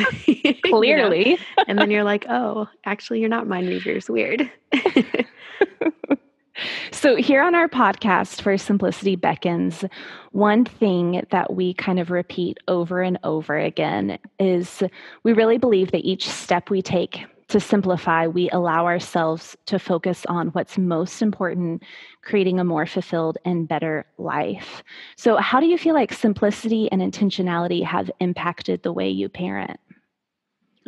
clearly. 0.65 1.29
you 1.31 1.37
know? 1.37 1.65
And 1.69 1.79
then 1.79 1.91
you're 1.91 2.03
like, 2.03 2.25
oh, 2.29 2.67
actually, 2.87 3.21
you're 3.21 3.29
not 3.29 3.47
mind 3.47 3.69
readers. 3.69 4.09
Weird. 4.09 4.51
so 6.91 7.17
here 7.17 7.43
on 7.43 7.55
our 7.55 7.69
podcast 7.69 8.43
for 8.43 8.57
Simplicity 8.57 9.17
Beckons, 9.17 9.85
one 10.33 10.65
thing 10.65 11.23
that 11.31 11.53
we 11.55 11.75
kind 11.75 11.99
of 11.99 12.11
repeat 12.11 12.59
over 12.69 13.03
and 13.03 13.19
over 13.25 13.57
again 13.59 14.19
is 14.39 14.83
we 15.23 15.33
really 15.33 15.59
believe 15.59 15.93
that 15.93 16.05
each 16.05 16.29
step 16.29 16.71
we 16.71 16.83
take 16.83 17.25
to 17.49 17.61
simplify, 17.61 18.27
we 18.27 18.51
allow 18.51 18.87
ourselves 18.87 19.57
to 19.67 19.79
focus 19.79 20.27
on 20.27 20.49
what's 20.49 20.77
most 20.79 21.23
important, 21.23 21.83
creating 22.23 22.59
a 22.59 22.65
more 22.65 22.87
fulfilled 22.87 23.39
and 23.45 23.69
better 23.69 24.05
life. 24.19 24.83
So, 25.17 25.37
how 25.37 25.61
do 25.61 25.67
you 25.67 25.79
feel 25.79 25.95
like 25.95 26.13
simplicity 26.13 26.91
and 26.91 27.01
intentionality 27.01 27.85
have 27.85 28.11
impacted 28.19 28.83
the 28.83 28.93
way 28.93 29.09
you 29.09 29.29
parent? 29.29 29.79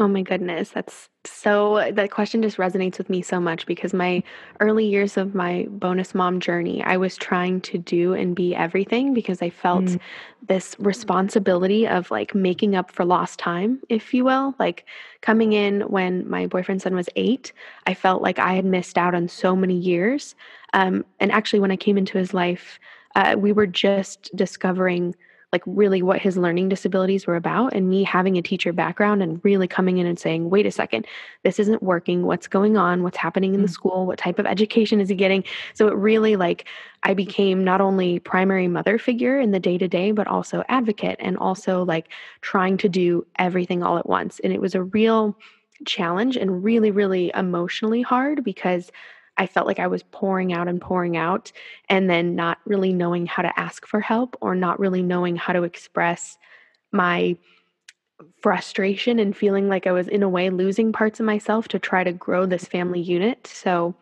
Oh 0.00 0.06
my 0.06 0.22
goodness, 0.22 0.70
that's 0.70 1.08
so 1.24 1.90
that 1.92 2.12
question 2.12 2.40
just 2.40 2.56
resonates 2.56 2.98
with 2.98 3.10
me 3.10 3.20
so 3.20 3.40
much 3.40 3.66
because 3.66 3.92
my 3.92 4.22
early 4.60 4.86
years 4.86 5.16
of 5.16 5.34
my 5.34 5.66
bonus 5.70 6.14
mom 6.14 6.38
journey, 6.38 6.84
I 6.84 6.96
was 6.96 7.16
trying 7.16 7.60
to 7.62 7.78
do 7.78 8.14
and 8.14 8.36
be 8.36 8.54
everything 8.54 9.12
because 9.12 9.42
I 9.42 9.50
felt 9.50 9.86
mm. 9.86 10.00
this 10.46 10.76
responsibility 10.78 11.88
of 11.88 12.12
like 12.12 12.32
making 12.32 12.76
up 12.76 12.92
for 12.92 13.04
lost 13.04 13.40
time, 13.40 13.80
if 13.88 14.14
you 14.14 14.24
will. 14.24 14.54
Like 14.60 14.86
coming 15.20 15.52
in 15.52 15.80
when 15.80 16.28
my 16.30 16.46
boyfriend's 16.46 16.84
son 16.84 16.94
was 16.94 17.08
eight, 17.16 17.52
I 17.88 17.94
felt 17.94 18.22
like 18.22 18.38
I 18.38 18.54
had 18.54 18.64
missed 18.64 18.96
out 18.96 19.16
on 19.16 19.26
so 19.26 19.56
many 19.56 19.76
years. 19.76 20.36
Um, 20.74 21.04
and 21.18 21.32
actually, 21.32 21.58
when 21.58 21.72
I 21.72 21.76
came 21.76 21.98
into 21.98 22.18
his 22.18 22.32
life, 22.32 22.78
uh, 23.16 23.34
we 23.36 23.50
were 23.50 23.66
just 23.66 24.30
discovering 24.36 25.16
like 25.52 25.62
really 25.64 26.02
what 26.02 26.20
his 26.20 26.36
learning 26.36 26.68
disabilities 26.68 27.26
were 27.26 27.36
about 27.36 27.72
and 27.72 27.88
me 27.88 28.04
having 28.04 28.36
a 28.36 28.42
teacher 28.42 28.72
background 28.72 29.22
and 29.22 29.42
really 29.42 29.66
coming 29.66 29.96
in 29.96 30.06
and 30.06 30.18
saying 30.18 30.50
wait 30.50 30.66
a 30.66 30.70
second 30.70 31.06
this 31.42 31.58
isn't 31.58 31.82
working. 31.82 32.24
What's 32.24 32.46
going 32.46 32.76
on? 32.76 33.02
What's 33.02 33.16
happening 33.16 33.54
in 33.54 33.62
the 33.62 33.68
mm. 33.68 33.72
school? 33.72 34.06
What 34.06 34.18
type 34.18 34.38
of 34.38 34.46
education 34.46 35.00
is 35.00 35.08
he 35.08 35.14
getting? 35.14 35.44
So 35.74 35.88
it 35.88 35.94
really 35.94 36.36
like 36.36 36.66
i 37.04 37.14
became 37.14 37.62
not 37.62 37.80
only 37.80 38.18
primary 38.18 38.66
mother 38.66 38.98
figure 38.98 39.38
in 39.38 39.52
the 39.52 39.60
day 39.60 39.78
to 39.78 39.86
day 39.86 40.10
but 40.10 40.26
also 40.26 40.64
advocate 40.68 41.16
and 41.20 41.38
also 41.38 41.84
like 41.84 42.08
trying 42.40 42.76
to 42.78 42.88
do 42.88 43.24
everything 43.38 43.82
all 43.82 43.98
at 43.98 44.08
once. 44.08 44.40
And 44.44 44.52
it 44.52 44.60
was 44.60 44.74
a 44.74 44.82
real 44.82 45.36
challenge 45.86 46.36
and 46.36 46.62
really 46.62 46.90
really 46.90 47.30
emotionally 47.34 48.02
hard 48.02 48.42
because 48.44 48.90
I 49.38 49.46
felt 49.46 49.66
like 49.66 49.78
I 49.78 49.86
was 49.86 50.02
pouring 50.02 50.52
out 50.52 50.68
and 50.68 50.80
pouring 50.80 51.16
out 51.16 51.52
and 51.88 52.10
then 52.10 52.34
not 52.34 52.58
really 52.66 52.92
knowing 52.92 53.26
how 53.26 53.42
to 53.42 53.58
ask 53.58 53.86
for 53.86 54.00
help 54.00 54.36
or 54.40 54.54
not 54.54 54.78
really 54.80 55.02
knowing 55.02 55.36
how 55.36 55.52
to 55.52 55.62
express 55.62 56.36
my 56.92 57.36
frustration 58.42 59.18
and 59.18 59.36
feeling 59.36 59.68
like 59.68 59.86
I 59.86 59.92
was 59.92 60.08
in 60.08 60.22
a 60.22 60.28
way 60.28 60.50
losing 60.50 60.92
parts 60.92 61.20
of 61.20 61.26
myself 61.26 61.68
to 61.68 61.78
try 61.78 62.04
to 62.04 62.12
grow 62.12 62.46
this 62.46 62.64
family 62.64 63.00
unit. 63.00 63.46
So 63.46 63.94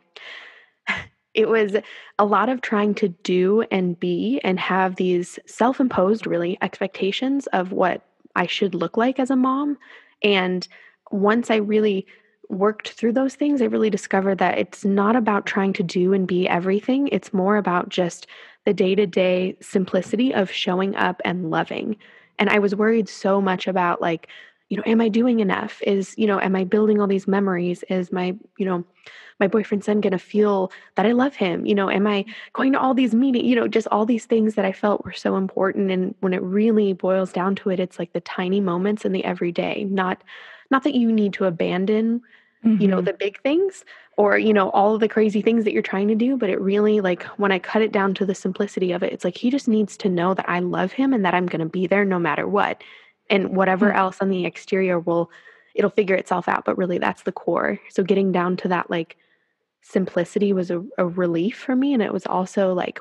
it 1.34 1.48
was 1.48 1.76
a 2.18 2.24
lot 2.24 2.48
of 2.48 2.62
trying 2.62 2.94
to 2.96 3.08
do 3.08 3.62
and 3.70 3.98
be 3.98 4.40
and 4.42 4.58
have 4.58 4.96
these 4.96 5.38
self 5.46 5.80
imposed, 5.80 6.26
really, 6.26 6.56
expectations 6.62 7.46
of 7.48 7.72
what 7.72 8.02
I 8.34 8.46
should 8.46 8.74
look 8.74 8.96
like 8.96 9.18
as 9.18 9.30
a 9.30 9.36
mom. 9.36 9.76
And 10.22 10.66
once 11.10 11.50
I 11.50 11.56
really 11.56 12.06
worked 12.48 12.90
through 12.90 13.12
those 13.12 13.34
things, 13.34 13.60
I 13.60 13.66
really 13.66 13.90
discovered 13.90 14.38
that 14.38 14.58
it's 14.58 14.84
not 14.84 15.16
about 15.16 15.46
trying 15.46 15.72
to 15.74 15.82
do 15.82 16.12
and 16.12 16.26
be 16.26 16.48
everything. 16.48 17.08
It's 17.08 17.32
more 17.32 17.56
about 17.56 17.88
just 17.88 18.26
the 18.64 18.74
day 18.74 18.94
to 18.94 19.06
day 19.06 19.56
simplicity 19.60 20.34
of 20.34 20.50
showing 20.50 20.96
up 20.96 21.20
and 21.24 21.50
loving. 21.50 21.96
And 22.38 22.50
I 22.50 22.58
was 22.58 22.74
worried 22.74 23.08
so 23.08 23.40
much 23.40 23.66
about, 23.66 24.00
like, 24.00 24.28
you 24.68 24.76
know, 24.76 24.82
am 24.84 25.00
I 25.00 25.08
doing 25.08 25.40
enough? 25.40 25.80
Is, 25.82 26.14
you 26.18 26.26
know, 26.26 26.40
am 26.40 26.56
I 26.56 26.64
building 26.64 27.00
all 27.00 27.06
these 27.06 27.28
memories? 27.28 27.84
Is 27.88 28.10
my, 28.10 28.34
you 28.58 28.66
know, 28.66 28.84
my 29.38 29.46
boyfriend's 29.46 29.86
son 29.86 30.00
going 30.00 30.12
to 30.12 30.18
feel 30.18 30.72
that 30.96 31.06
I 31.06 31.12
love 31.12 31.36
him? 31.36 31.66
You 31.66 31.74
know, 31.74 31.88
am 31.88 32.06
I 32.06 32.24
going 32.52 32.72
to 32.72 32.80
all 32.80 32.92
these 32.92 33.14
meetings? 33.14 33.46
You 33.46 33.54
know, 33.54 33.68
just 33.68 33.86
all 33.92 34.04
these 34.04 34.26
things 34.26 34.54
that 34.56 34.64
I 34.64 34.72
felt 34.72 35.04
were 35.04 35.12
so 35.12 35.36
important. 35.36 35.90
And 35.92 36.14
when 36.20 36.34
it 36.34 36.42
really 36.42 36.92
boils 36.92 37.32
down 37.32 37.54
to 37.56 37.70
it, 37.70 37.78
it's 37.78 37.98
like 37.98 38.12
the 38.12 38.20
tiny 38.20 38.60
moments 38.60 39.04
in 39.04 39.12
the 39.12 39.24
everyday, 39.24 39.84
not 39.84 40.22
not 40.70 40.84
that 40.84 40.94
you 40.94 41.12
need 41.12 41.32
to 41.32 41.44
abandon 41.44 42.20
mm-hmm. 42.64 42.80
you 42.80 42.88
know 42.88 42.96
mm-hmm. 42.96 43.06
the 43.06 43.12
big 43.12 43.40
things 43.42 43.84
or 44.16 44.38
you 44.38 44.52
know 44.52 44.70
all 44.70 44.94
of 44.94 45.00
the 45.00 45.08
crazy 45.08 45.42
things 45.42 45.64
that 45.64 45.72
you're 45.72 45.82
trying 45.82 46.08
to 46.08 46.14
do 46.14 46.36
but 46.36 46.50
it 46.50 46.60
really 46.60 47.00
like 47.00 47.22
when 47.38 47.52
i 47.52 47.58
cut 47.58 47.82
it 47.82 47.92
down 47.92 48.14
to 48.14 48.26
the 48.26 48.34
simplicity 48.34 48.92
of 48.92 49.02
it 49.02 49.12
it's 49.12 49.24
like 49.24 49.36
he 49.36 49.50
just 49.50 49.68
needs 49.68 49.96
to 49.96 50.08
know 50.08 50.34
that 50.34 50.48
i 50.48 50.58
love 50.58 50.92
him 50.92 51.12
and 51.12 51.24
that 51.24 51.34
i'm 51.34 51.46
going 51.46 51.60
to 51.60 51.66
be 51.66 51.86
there 51.86 52.04
no 52.04 52.18
matter 52.18 52.46
what 52.46 52.82
and 53.30 53.56
whatever 53.56 53.88
mm-hmm. 53.88 53.98
else 53.98 54.18
on 54.20 54.28
the 54.28 54.44
exterior 54.44 54.98
will 54.98 55.30
it'll 55.74 55.90
figure 55.90 56.16
itself 56.16 56.48
out 56.48 56.64
but 56.64 56.78
really 56.78 56.98
that's 56.98 57.22
the 57.22 57.32
core 57.32 57.78
so 57.90 58.02
getting 58.02 58.32
down 58.32 58.56
to 58.56 58.68
that 58.68 58.90
like 58.90 59.16
simplicity 59.82 60.52
was 60.52 60.70
a, 60.70 60.82
a 60.98 61.06
relief 61.06 61.56
for 61.56 61.76
me 61.76 61.92
and 61.92 62.02
it 62.02 62.12
was 62.12 62.26
also 62.26 62.72
like 62.72 63.00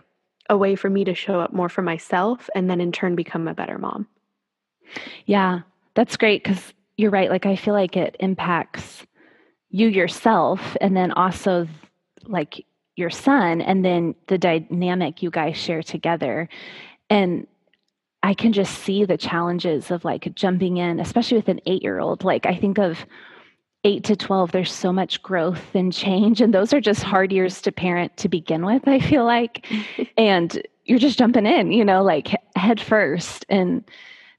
a 0.49 0.57
way 0.57 0.75
for 0.75 0.89
me 0.89 1.03
to 1.03 1.15
show 1.15 1.39
up 1.39 1.51
more 1.51 1.69
for 1.69 1.81
myself 1.81 2.47
and 2.53 2.69
then 2.69 2.79
in 2.79 2.91
turn 2.91 3.15
become 3.15 3.47
a 3.47 3.55
better 3.55 3.79
mom 3.79 4.07
yeah 5.25 5.61
that's 5.95 6.15
great 6.17 6.43
because 6.43 6.73
you're 6.97 7.11
right. 7.11 7.29
Like, 7.29 7.45
I 7.45 7.55
feel 7.55 7.73
like 7.73 7.97
it 7.97 8.15
impacts 8.19 9.05
you 9.69 9.87
yourself 9.87 10.77
and 10.79 10.95
then 10.95 11.11
also 11.11 11.67
like 12.25 12.65
your 12.95 13.09
son 13.09 13.61
and 13.61 13.83
then 13.83 14.15
the 14.27 14.37
dynamic 14.37 15.21
you 15.21 15.29
guys 15.29 15.57
share 15.57 15.83
together. 15.83 16.47
And 17.09 17.47
I 18.23 18.33
can 18.33 18.53
just 18.53 18.79
see 18.79 19.05
the 19.05 19.17
challenges 19.17 19.91
of 19.91 20.05
like 20.05 20.33
jumping 20.33 20.77
in, 20.77 20.99
especially 20.99 21.37
with 21.37 21.49
an 21.49 21.61
eight 21.65 21.83
year 21.83 21.99
old. 21.99 22.23
Like, 22.23 22.45
I 22.45 22.55
think 22.55 22.79
of 22.79 23.05
eight 23.83 24.03
to 24.05 24.15
12, 24.15 24.51
there's 24.51 24.73
so 24.73 24.91
much 24.91 25.21
growth 25.21 25.75
and 25.75 25.93
change. 25.93 26.41
And 26.41 26.53
those 26.53 26.73
are 26.73 26.81
just 26.81 27.03
hard 27.03 27.31
years 27.31 27.61
to 27.61 27.71
parent 27.71 28.17
to 28.17 28.27
begin 28.27 28.65
with, 28.65 28.87
I 28.87 28.99
feel 28.99 29.25
like. 29.25 29.65
and 30.17 30.59
you're 30.85 30.97
just 30.99 31.19
jumping 31.19 31.45
in, 31.45 31.71
you 31.71 31.85
know, 31.85 32.01
like 32.01 32.29
head 32.55 32.81
first. 32.81 33.45
And 33.47 33.83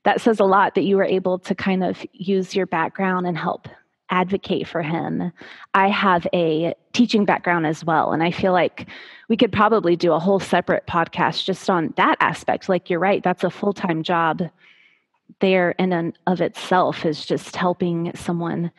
that 0.06 0.20
says 0.20 0.38
a 0.38 0.44
lot 0.44 0.76
that 0.76 0.84
you 0.84 0.96
were 0.96 1.04
able 1.04 1.36
to 1.36 1.52
kind 1.52 1.82
of 1.82 2.06
use 2.12 2.54
your 2.54 2.64
background 2.64 3.26
and 3.26 3.36
help 3.36 3.66
advocate 4.08 4.68
for 4.68 4.80
him. 4.80 5.32
I 5.74 5.88
have 5.88 6.28
a 6.32 6.76
teaching 6.92 7.24
background 7.24 7.66
as 7.66 7.84
well. 7.84 8.12
And 8.12 8.22
I 8.22 8.30
feel 8.30 8.52
like 8.52 8.86
we 9.28 9.36
could 9.36 9.50
probably 9.50 9.96
do 9.96 10.12
a 10.12 10.20
whole 10.20 10.38
separate 10.38 10.86
podcast 10.86 11.44
just 11.44 11.68
on 11.68 11.92
that 11.96 12.18
aspect. 12.20 12.68
Like 12.68 12.88
you're 12.88 13.00
right, 13.00 13.20
that's 13.20 13.42
a 13.42 13.50
full 13.50 13.72
time 13.72 14.04
job 14.04 14.42
there 15.40 15.72
in 15.72 15.92
and 15.92 16.16
of 16.28 16.40
itself 16.40 17.04
is 17.04 17.26
just 17.26 17.56
helping 17.56 18.12
someone 18.14 18.70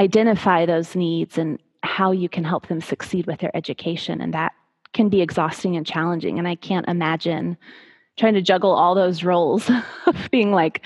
identify 0.00 0.64
those 0.64 0.96
needs 0.96 1.36
and 1.36 1.58
how 1.82 2.12
you 2.12 2.30
can 2.30 2.44
help 2.44 2.68
them 2.68 2.80
succeed 2.80 3.26
with 3.26 3.40
their 3.40 3.54
education. 3.54 4.22
And 4.22 4.32
that 4.32 4.54
can 4.94 5.10
be 5.10 5.20
exhausting 5.20 5.76
and 5.76 5.84
challenging. 5.84 6.38
And 6.38 6.48
I 6.48 6.54
can't 6.54 6.88
imagine 6.88 7.58
trying 8.16 8.34
to 8.34 8.42
juggle 8.42 8.72
all 8.72 8.94
those 8.94 9.24
roles 9.24 9.70
of 10.06 10.30
being 10.30 10.52
like 10.52 10.82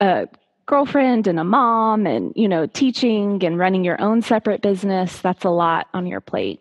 a 0.00 0.28
girlfriend 0.66 1.26
and 1.26 1.38
a 1.38 1.44
mom 1.44 2.06
and 2.06 2.32
you 2.34 2.48
know 2.48 2.66
teaching 2.66 3.44
and 3.44 3.58
running 3.58 3.84
your 3.84 4.00
own 4.00 4.22
separate 4.22 4.62
business 4.62 5.18
that's 5.20 5.44
a 5.44 5.50
lot 5.50 5.88
on 5.92 6.06
your 6.06 6.20
plate. 6.20 6.60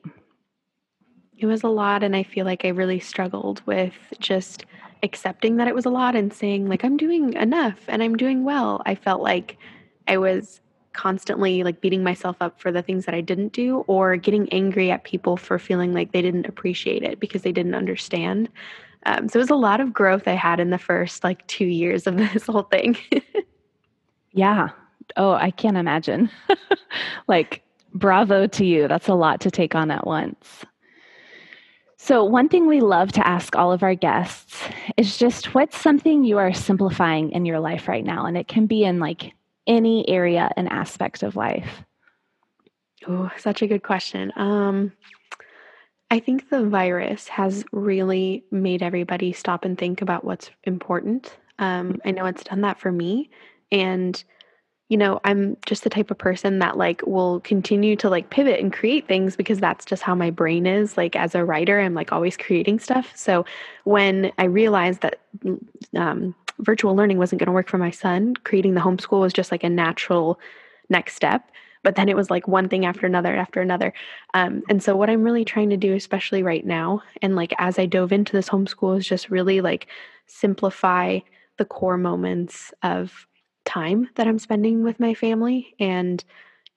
It 1.38 1.46
was 1.46 1.64
a 1.64 1.70
lot 1.70 2.04
and 2.04 2.16
i 2.16 2.24
feel 2.24 2.46
like 2.46 2.66
i 2.66 2.70
really 2.70 3.00
struggled 3.00 3.62
with 3.66 3.94
just 4.20 4.66
accepting 5.02 5.58
that 5.58 5.68
it 5.68 5.76
was 5.76 5.86
a 5.86 5.90
lot 5.90 6.16
and 6.16 6.34
saying 6.34 6.68
like 6.68 6.84
i'm 6.84 6.98
doing 6.98 7.34
enough 7.34 7.80
and 7.88 8.04
i'm 8.04 8.16
doing 8.16 8.44
well. 8.44 8.82
I 8.86 8.96
felt 8.96 9.22
like 9.22 9.58
i 10.08 10.18
was 10.18 10.60
constantly 10.94 11.64
like 11.64 11.82
beating 11.82 12.04
myself 12.04 12.38
up 12.40 12.62
for 12.62 12.72
the 12.72 12.84
things 12.84 13.06
that 13.06 13.16
i 13.16 13.22
didn't 13.22 13.52
do 13.52 13.80
or 13.88 14.16
getting 14.16 14.48
angry 14.54 14.92
at 14.92 15.04
people 15.04 15.38
for 15.38 15.58
feeling 15.58 15.92
like 15.92 16.12
they 16.12 16.22
didn't 16.22 16.46
appreciate 16.46 17.02
it 17.02 17.20
because 17.20 17.42
they 17.42 17.52
didn't 17.52 17.74
understand 17.74 18.48
um, 19.06 19.28
so 19.30 19.38
it 19.38 19.44
was 19.44 19.50
a 19.50 19.56
lot 19.56 19.82
of 19.82 19.94
growth 19.94 20.28
I 20.28 20.34
had 20.34 20.60
in 20.60 20.70
the 20.70 20.78
first 20.78 21.24
like 21.24 21.46
two 21.48 21.66
years 21.66 22.08
of 22.08 22.18
this 22.34 22.48
whole 22.48 22.64
thing. 22.64 22.98
yeah. 24.32 24.70
Oh, 25.18 25.34
I 25.34 25.52
can't 25.52 25.78
imagine. 25.78 26.30
like, 27.28 27.62
bravo 27.94 28.48
to 28.48 28.66
you. 28.66 28.88
That's 28.88 29.08
a 29.08 29.14
lot 29.14 29.42
to 29.42 29.52
take 29.52 29.76
on 29.76 29.92
at 29.92 30.08
once. 30.08 30.66
So, 31.98 32.24
one 32.24 32.50
thing 32.50 32.68
we 32.68 32.82
love 32.82 33.14
to 33.14 33.26
ask 33.26 33.56
all 33.56 33.72
of 33.72 33.82
our 33.82 33.96
guests 33.96 34.62
is 34.98 35.18
just 35.18 35.54
what's 35.54 35.80
something 35.80 36.26
you 36.26 36.38
are 36.38 36.54
simplifying 36.54 37.32
in 37.32 37.46
your 37.46 37.60
life 37.60 37.88
right 37.88 38.04
now? 38.04 38.26
And 38.26 38.38
it 38.38 38.48
can 38.48 38.66
be 38.66 38.84
in 38.84 39.00
like 39.00 39.34
any 39.68 40.08
area 40.10 40.52
and 40.58 40.68
aspect 40.70 41.24
of 41.24 41.38
life. 41.38 41.84
Oh, 43.08 43.30
such 43.38 43.62
a 43.62 43.68
good 43.68 43.84
question. 43.84 44.34
Um, 44.36 44.92
I 46.14 46.20
think 46.20 46.52
the 46.52 46.64
virus 46.64 47.28
has 47.30 47.66
really 47.72 48.44
made 48.52 48.84
everybody 48.84 49.34
stop 49.34 49.66
and 49.66 49.76
think 49.76 50.00
about 50.00 50.24
what's 50.24 50.52
important. 50.64 51.36
Um, 51.58 52.00
I 52.06 52.12
know 52.12 52.28
it's 52.28 52.44
done 52.44 52.62
that 52.62 52.80
for 52.80 52.92
me. 52.92 53.32
And, 53.72 54.24
you 54.90 54.98
know, 54.98 55.20
I'm 55.24 55.58
just 55.66 55.84
the 55.84 55.90
type 55.90 56.12
of 56.12 56.20
person 56.20 56.60
that 56.60 56.78
like 56.78 57.02
will 57.08 57.40
continue 57.40 57.96
to 57.96 58.10
like 58.12 58.30
pivot 58.30 58.60
and 58.60 58.72
create 58.72 59.08
things 59.08 59.36
because 59.36 59.58
that's 59.58 59.86
just 59.86 60.04
how 60.04 60.14
my 60.14 60.30
brain 60.30 60.68
is. 60.68 60.98
Like 60.98 61.16
as 61.16 61.34
a 61.34 61.44
writer, 61.44 61.80
I'm 61.80 61.96
like 61.96 62.12
always 62.12 62.38
creating 62.38 62.78
stuff. 62.78 63.12
So 63.16 63.44
when 63.84 64.32
I 64.38 64.44
realized 64.44 65.02
that 65.02 65.20
um, 65.98 66.36
virtual 66.60 66.96
learning 66.96 67.18
wasn't 67.18 67.40
going 67.40 67.48
to 67.48 67.54
work 67.54 67.70
for 67.70 67.80
my 67.80 67.90
son, 67.90 68.36
creating 68.44 68.76
the 68.76 68.82
homeschool 68.82 69.22
was 69.22 69.34
just 69.34 69.52
like 69.52 69.64
a 69.64 69.70
natural 69.70 70.40
next 70.90 71.16
step 71.16 71.50
but 71.84 71.96
then 71.96 72.10
it 72.10 72.16
was 72.16 72.30
like 72.30 72.48
one 72.48 72.70
thing 72.70 72.86
after 72.86 73.06
another 73.06 73.36
after 73.36 73.62
another. 73.62 73.94
Um, 74.34 74.64
and 74.70 74.82
so 74.82 74.96
what 74.96 75.10
i'm 75.10 75.24
really 75.24 75.46
trying 75.46 75.70
to 75.70 75.78
do 75.78 75.94
especially 75.94 76.44
right 76.44 76.66
now 76.66 77.02
and 77.22 77.36
like 77.36 77.54
as 77.58 77.78
i 77.80 77.86
dove 77.86 78.12
into 78.12 78.34
this 78.34 78.50
homeschool 78.50 78.98
is 78.98 79.08
just 79.08 79.30
really 79.30 79.62
like 79.62 79.88
simplify 80.28 81.20
the 81.58 81.66
core 81.66 81.98
moments 81.98 82.74
of 82.82 83.28
time 83.66 84.10
that 84.16 84.28
i'm 84.28 84.40
spending 84.40 84.84
with 84.84 85.00
my 85.00 85.14
family 85.14 85.76
and 85.80 86.24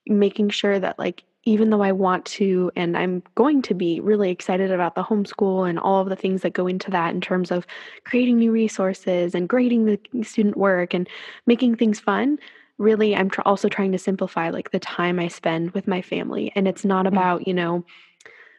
making 0.07 0.51
sure 0.51 0.79
that 0.79 0.99
like 0.99 1.25
even 1.47 1.71
though 1.71 1.83
I 1.83 1.93
want 1.93 2.25
to 2.27 2.71
and 2.77 2.99
I'm 2.99 3.23
going 3.37 3.63
to 3.63 3.75
be 3.75 4.01
really 4.01 4.31
excited 4.31 4.73
about 4.73 4.97
the 4.97 5.05
homeschool 5.05 5.69
and 5.69 5.79
all 5.79 6.03
of 6.03 6.09
the 6.09 6.17
things 6.17 6.43
that 6.43 6.53
go 6.53 6.67
into 6.67 6.91
that 6.91 7.15
in 7.15 7.21
terms 7.21 7.53
of 7.53 7.67
creating 8.05 8.39
new 8.39 8.51
resources 8.51 9.35
and 9.35 9.49
grading 9.49 9.85
the 9.87 10.25
student 10.25 10.57
work 10.57 10.93
and 10.93 11.09
making 11.47 11.77
things 11.77 12.01
fun, 12.01 12.39
really 12.79 13.17
i'm 13.17 13.31
tr- 13.31 13.43
also 13.45 13.69
trying 13.69 13.93
to 13.93 13.99
simplify 13.99 14.51
like 14.51 14.71
the 14.71 14.79
time 14.79 15.19
i 15.19 15.29
spend 15.29 15.71
with 15.73 15.89
my 15.89 16.03
family 16.03 16.53
and 16.55 16.69
it's 16.69 16.85
not 16.85 17.07
mm-hmm. 17.07 17.17
about 17.17 17.47
you 17.47 17.55
know 17.55 17.85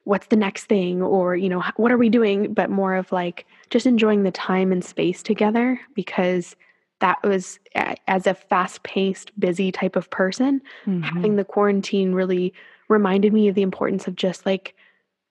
what's 0.04 0.28
the 0.28 0.36
next 0.36 0.66
thing 0.66 1.02
or 1.02 1.36
you 1.36 1.50
know 1.50 1.64
what 1.76 1.92
are 1.92 1.98
we 1.98 2.10
doing 2.10 2.54
but 2.54 2.70
more 2.70 2.96
of 2.96 3.12
like 3.12 3.46
just 3.70 3.86
enjoying 3.86 4.24
the 4.24 4.32
time 4.32 4.72
and 4.72 4.84
space 4.84 5.22
together 5.22 5.80
because 5.94 6.56
that 7.00 7.22
was 7.24 7.60
as 8.08 8.26
a 8.26 8.34
fast-paced 8.34 9.38
busy 9.40 9.72
type 9.72 9.96
of 9.96 10.10
person 10.10 10.62
mm-hmm. 10.86 11.02
having 11.02 11.36
the 11.36 11.44
quarantine 11.44 12.14
really 12.14 12.54
reminded 12.88 13.34
me 13.34 13.48
of 13.48 13.56
the 13.56 13.62
importance 13.62 14.08
of 14.08 14.16
just 14.16 14.46
like 14.46 14.74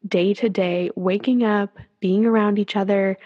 day 0.07 0.35
to 0.35 0.49
day 0.49 0.91
waking 0.95 1.43
up 1.43 1.79
being 2.01 2.27
around 2.27 2.59
each 2.59 2.77
other 2.77 3.17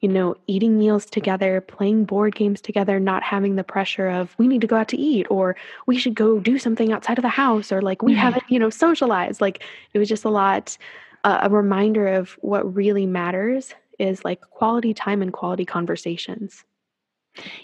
you 0.00 0.08
know, 0.08 0.36
eating 0.46 0.78
meals 0.78 1.06
together, 1.06 1.60
playing 1.60 2.04
board 2.04 2.34
games 2.34 2.60
together, 2.60 3.00
not 3.00 3.22
having 3.22 3.56
the 3.56 3.64
pressure 3.64 4.08
of 4.08 4.34
we 4.38 4.46
need 4.46 4.60
to 4.60 4.66
go 4.66 4.76
out 4.76 4.88
to 4.88 4.96
eat 4.96 5.26
or 5.28 5.56
we 5.86 5.98
should 5.98 6.14
go 6.14 6.38
do 6.38 6.58
something 6.58 6.92
outside 6.92 7.18
of 7.18 7.22
the 7.22 7.28
house 7.28 7.72
or 7.72 7.82
like 7.82 8.02
we 8.02 8.14
haven't, 8.14 8.44
you 8.48 8.58
know, 8.58 8.70
socialized. 8.70 9.40
Like 9.40 9.64
it 9.92 9.98
was 9.98 10.08
just 10.08 10.24
a 10.24 10.30
lot, 10.30 10.78
uh, 11.24 11.40
a 11.42 11.50
reminder 11.50 12.06
of 12.06 12.38
what 12.40 12.74
really 12.74 13.06
matters 13.06 13.74
is 13.98 14.24
like 14.24 14.40
quality 14.40 14.94
time 14.94 15.20
and 15.20 15.32
quality 15.32 15.64
conversations. 15.64 16.64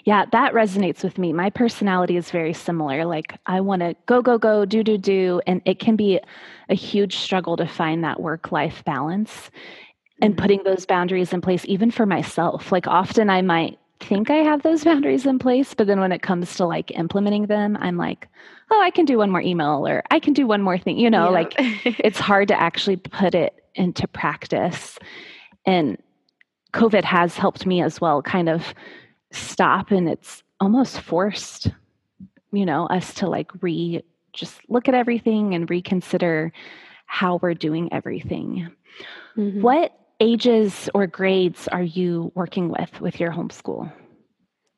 Yeah, 0.05 0.25
that 0.31 0.53
resonates 0.53 1.03
with 1.03 1.19
me. 1.19 1.33
My 1.33 1.51
personality 1.51 2.17
is 2.17 2.31
very 2.31 2.53
similar. 2.53 3.05
Like, 3.05 3.39
I 3.47 3.61
want 3.61 3.81
to 3.81 3.97
go, 4.07 4.23
go, 4.23 4.39
go, 4.39 4.65
do, 4.65 4.85
do, 4.85 4.97
do. 4.97 5.41
And 5.49 5.63
it 5.65 5.81
can 5.81 5.97
be 5.97 6.21
a 6.69 6.75
huge 6.75 7.17
struggle 7.17 7.57
to 7.57 7.67
find 7.67 8.05
that 8.05 8.21
work 8.21 8.53
life 8.53 8.85
balance 8.85 9.51
and 10.25 10.35
mm-hmm. 10.35 10.43
putting 10.43 10.63
those 10.65 10.87
boundaries 10.87 11.33
in 11.33 11.41
place, 11.41 11.65
even 11.67 11.91
for 11.91 12.07
myself. 12.07 12.73
Like, 12.73 12.87
often 12.87 13.31
I 13.31 13.43
might 13.43 13.79
think 14.01 14.31
I 14.31 14.37
have 14.37 14.63
those 14.63 14.85
boundaries 14.91 15.27
in 15.27 15.39
place, 15.39 15.75
but 15.75 15.87
then 15.87 16.01
when 16.01 16.13
it 16.13 16.23
comes 16.23 16.57
to 16.57 16.67
like 16.67 16.91
implementing 16.93 17.47
them, 17.47 17.77
I'm 17.81 17.97
like, 17.97 18.29
oh, 18.71 18.81
I 18.83 18.91
can 18.91 19.05
do 19.05 19.19
one 19.19 19.31
more 19.31 19.43
email 19.43 19.87
or 19.87 20.03
I 20.11 20.19
can 20.19 20.33
do 20.33 20.47
one 20.47 20.63
more 20.63 20.79
thing. 20.79 20.99
You 20.99 21.11
know, 21.11 21.25
yeah. 21.25 21.31
like 21.31 21.55
it's 21.59 22.19
hard 22.19 22.49
to 22.49 22.61
actually 22.61 22.97
put 22.97 23.35
it 23.35 23.55
into 23.75 24.09
practice. 24.09 24.99
And 25.67 25.99
COVID 26.73 27.05
has 27.05 27.37
helped 27.37 27.67
me 27.67 27.83
as 27.83 28.01
well, 28.01 28.23
kind 28.23 28.49
of 28.49 28.75
stop 29.35 29.91
and 29.91 30.09
it's 30.09 30.43
almost 30.61 31.01
forced 31.01 31.69
you 32.53 32.65
know 32.65 32.87
us 32.87 33.13
to 33.15 33.29
like 33.29 33.51
re 33.61 34.03
just 34.33 34.61
look 34.69 34.89
at 34.89 34.95
everything 34.95 35.55
and 35.55 35.69
reconsider 35.69 36.53
how 37.07 37.39
we're 37.43 37.55
doing 37.55 37.93
everything 37.93 38.71
mm-hmm. 39.37 39.61
what 39.61 39.93
ages 40.21 40.89
or 40.95 41.07
grades 41.07 41.69
are 41.69 41.83
you 41.83 42.31
working 42.35 42.69
with 42.69 43.01
with 43.01 43.19
your 43.19 43.33
homeschool 43.33 43.93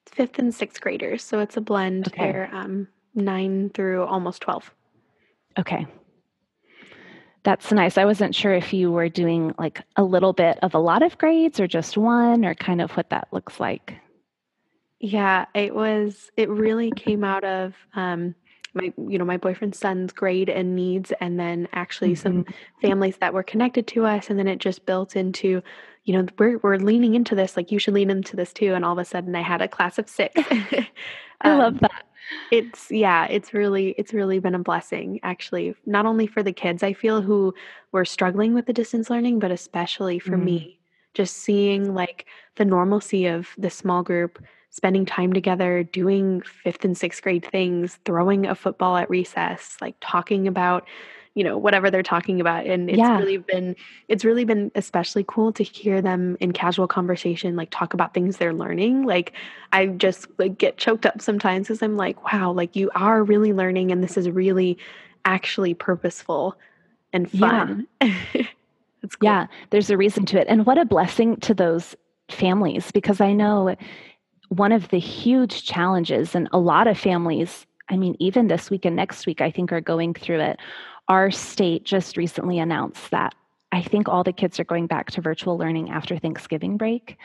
fifth 0.07 0.39
and 0.39 0.55
sixth 0.55 0.81
graders 0.81 1.23
so 1.23 1.39
it's 1.39 1.57
a 1.57 1.61
blend 1.61 2.09
okay. 2.09 2.33
they're 2.33 2.51
um, 2.55 2.89
nine 3.15 3.71
through 3.71 4.05
almost 4.05 4.43
12 4.43 4.73
okay 5.59 5.87
that's 7.47 7.71
nice. 7.71 7.97
I 7.97 8.05
wasn't 8.07 8.35
sure 8.35 8.55
if 8.55 8.73
you 8.73 8.91
were 8.91 9.09
doing 9.09 9.55
like 9.57 9.81
a 9.95 10.03
little 10.03 10.33
bit 10.33 10.59
of 10.63 10.75
a 10.75 10.81
lot 10.81 11.05
of 11.05 11.17
grades 11.17 11.61
or 11.61 11.69
just 11.69 11.97
one 11.97 12.45
or 12.45 12.57
kind 12.57 12.81
of 12.81 12.91
what 12.97 13.11
that 13.11 13.29
looks 13.31 13.61
like. 13.61 13.95
Yeah, 14.99 15.45
it 15.55 15.73
was 15.73 16.29
it 16.37 16.49
really 16.49 16.91
came 16.91 17.23
out 17.23 17.45
of 17.45 17.75
um 17.95 18.35
my 18.77 18.93
you 19.09 19.19
know 19.19 19.25
my 19.25 19.37
boyfriend's 19.37 19.79
son's 19.79 20.13
grade 20.13 20.49
and 20.49 20.77
needs 20.77 21.13
and 21.21 21.41
then 21.41 21.67
actually 21.73 22.13
mm-hmm. 22.13 22.23
some 22.23 22.47
families 22.81 23.17
that 23.19 23.35
were 23.35 23.43
connected 23.43 23.87
to 23.89 24.07
us 24.07 24.31
and 24.31 24.39
then 24.39 24.47
it 24.47 24.59
just 24.59 24.87
built 24.87 25.17
into 25.17 25.63
you 26.05 26.15
know 26.15 26.27
we're 26.39 26.59
we're 26.59 26.77
leaning 26.77 27.15
into 27.15 27.35
this 27.35 27.57
like 27.57 27.73
you 27.73 27.79
should 27.79 27.95
lean 27.95 28.11
into 28.11 28.37
this 28.37 28.53
too 28.53 28.75
and 28.75 28.85
all 28.85 28.93
of 28.93 28.99
a 28.99 29.05
sudden 29.05 29.35
I 29.35 29.43
had 29.43 29.63
a 29.63 29.69
class 29.69 29.99
of 29.99 30.09
6. 30.09 30.35
I 31.41 31.51
um, 31.51 31.59
love 31.59 31.81
that. 31.81 32.05
It's 32.51 32.91
yeah, 32.91 33.27
it's 33.27 33.55
really 33.55 33.95
it's 33.99 34.13
really 34.13 34.39
been 34.39 34.55
a 34.55 34.61
blessing 34.61 35.21
actually 35.23 35.75
not 35.87 36.07
only 36.07 36.27
for 36.27 36.43
the 36.43 36.53
kids 36.53 36.83
I 36.83 36.93
feel 36.93 37.23
who 37.23 37.55
were 37.93 38.05
struggling 38.05 38.55
with 38.55 38.67
the 38.67 38.73
distance 38.73 39.11
learning 39.11 39.39
but 39.39 39.51
especially 39.51 40.19
for 40.19 40.37
mm. 40.37 40.45
me 40.45 40.79
just 41.15 41.39
seeing 41.39 41.95
like 41.95 42.27
the 42.57 42.65
normalcy 42.65 43.27
of 43.27 43.49
the 43.57 43.71
small 43.71 44.03
group 44.03 44.39
spending 44.77 45.07
time 45.07 45.33
together, 45.33 45.83
doing 45.83 46.43
fifth 46.43 46.85
and 46.85 46.97
sixth 46.97 47.23
grade 47.23 47.47
things, 47.51 47.99
throwing 48.05 48.45
a 48.47 48.55
football 48.55 48.99
at 48.99 49.09
recess, 49.09 49.79
like 49.81 49.97
talking 50.03 50.47
about, 50.47 50.87
you 51.35 51.43
know, 51.43 51.57
whatever 51.57 51.91
they're 51.91 52.03
talking 52.03 52.43
about. 52.43 52.67
And 52.67 52.91
it's 52.91 52.99
yeah. 52.99 53.19
really 53.19 53.39
been, 53.39 53.75
it's 54.09 54.23
really 54.23 54.45
been 54.45 54.71
especially 54.75 55.25
cool 55.27 55.51
to 55.55 55.63
hear 55.63 56.03
them 56.03 56.37
in 56.41 56.53
casual 56.53 56.87
conversation, 56.87 57.57
like 57.57 57.71
talk 57.71 57.95
about 57.95 58.13
things 58.13 58.37
they're 58.37 58.53
learning. 58.53 59.05
Like 59.05 59.33
I 59.73 59.87
just 59.87 60.27
like 60.37 60.59
get 60.59 60.77
choked 60.77 61.07
up 61.07 61.23
sometimes 61.23 61.69
because 61.69 61.81
I'm 61.81 61.97
like, 61.97 62.31
wow, 62.31 62.53
like 62.53 62.77
you 62.77 62.91
are 62.95 63.25
really 63.25 63.55
learning 63.55 63.93
and 63.93 64.05
this 64.05 64.19
is 64.19 64.29
really 64.29 64.77
actually 65.25 65.73
purposeful 65.73 66.55
and 67.15 67.31
fun. 67.31 67.87
Yeah. 69.03 69.13
cool. 69.21 69.29
yeah, 69.29 69.47
there's 69.71 69.89
a 69.89 69.97
reason 69.97 70.27
to 70.27 70.41
it. 70.41 70.49
And 70.49 70.67
what 70.67 70.79
a 70.79 70.85
blessing 70.85 71.37
to 71.37 71.55
those 71.55 71.95
families 72.29 72.91
because 72.91 73.21
I 73.21 73.33
know 73.33 73.77
one 74.49 74.73
of 74.73 74.89
the 74.89 74.99
huge 74.99 75.65
challenges, 75.65 76.35
and 76.35 76.49
a 76.53 76.59
lot 76.59 76.87
of 76.87 76.99
families, 76.99 77.67
I 77.89 77.97
mean, 77.97 78.17
even 78.19 78.49
this 78.49 78.71
week 78.71 78.85
and 78.85 78.97
next 78.97 79.27
week, 79.27 79.41
I 79.41 79.51
think 79.51 79.73
are 79.73 79.81
going 79.81 80.15
through 80.15 80.41
it. 80.41 80.59
Our 81.09 81.31
state 81.31 81.85
just 81.85 82.17
recently 82.17 82.59
announced 82.59 83.11
that 83.11 83.35
I 83.73 83.83
think 83.83 84.09
all 84.09 84.25
the 84.25 84.33
kids 84.33 84.59
are 84.59 84.65
going 84.65 84.87
back 84.87 85.11
to 85.13 85.21
virtual 85.21 85.59
learning 85.59 85.91
after 85.91 86.19
Thanksgiving 86.19 86.77
break. 86.77 87.19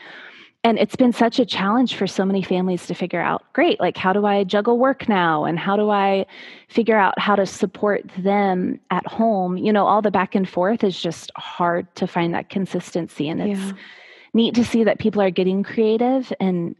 And 0.64 0.78
it's 0.78 0.94
been 0.94 1.12
such 1.12 1.40
a 1.40 1.46
challenge 1.46 1.96
for 1.96 2.06
so 2.06 2.24
many 2.24 2.40
families 2.40 2.86
to 2.86 2.94
figure 2.94 3.20
out 3.20 3.42
great, 3.52 3.80
like, 3.80 3.96
how 3.96 4.12
do 4.12 4.26
I 4.26 4.44
juggle 4.44 4.78
work 4.78 5.08
now? 5.08 5.44
And 5.44 5.58
how 5.58 5.76
do 5.76 5.90
I 5.90 6.24
figure 6.68 6.96
out 6.96 7.18
how 7.18 7.34
to 7.34 7.46
support 7.46 8.08
them 8.18 8.78
at 8.90 9.04
home? 9.04 9.56
You 9.56 9.72
know, 9.72 9.86
all 9.86 10.02
the 10.02 10.12
back 10.12 10.36
and 10.36 10.48
forth 10.48 10.84
is 10.84 11.00
just 11.00 11.32
hard 11.34 11.92
to 11.96 12.06
find 12.06 12.32
that 12.34 12.48
consistency. 12.48 13.28
And 13.28 13.42
it's 13.42 13.60
yeah. 13.60 13.72
neat 14.34 14.54
to 14.54 14.64
see 14.64 14.84
that 14.84 15.00
people 15.00 15.20
are 15.20 15.30
getting 15.30 15.64
creative 15.64 16.32
and 16.38 16.76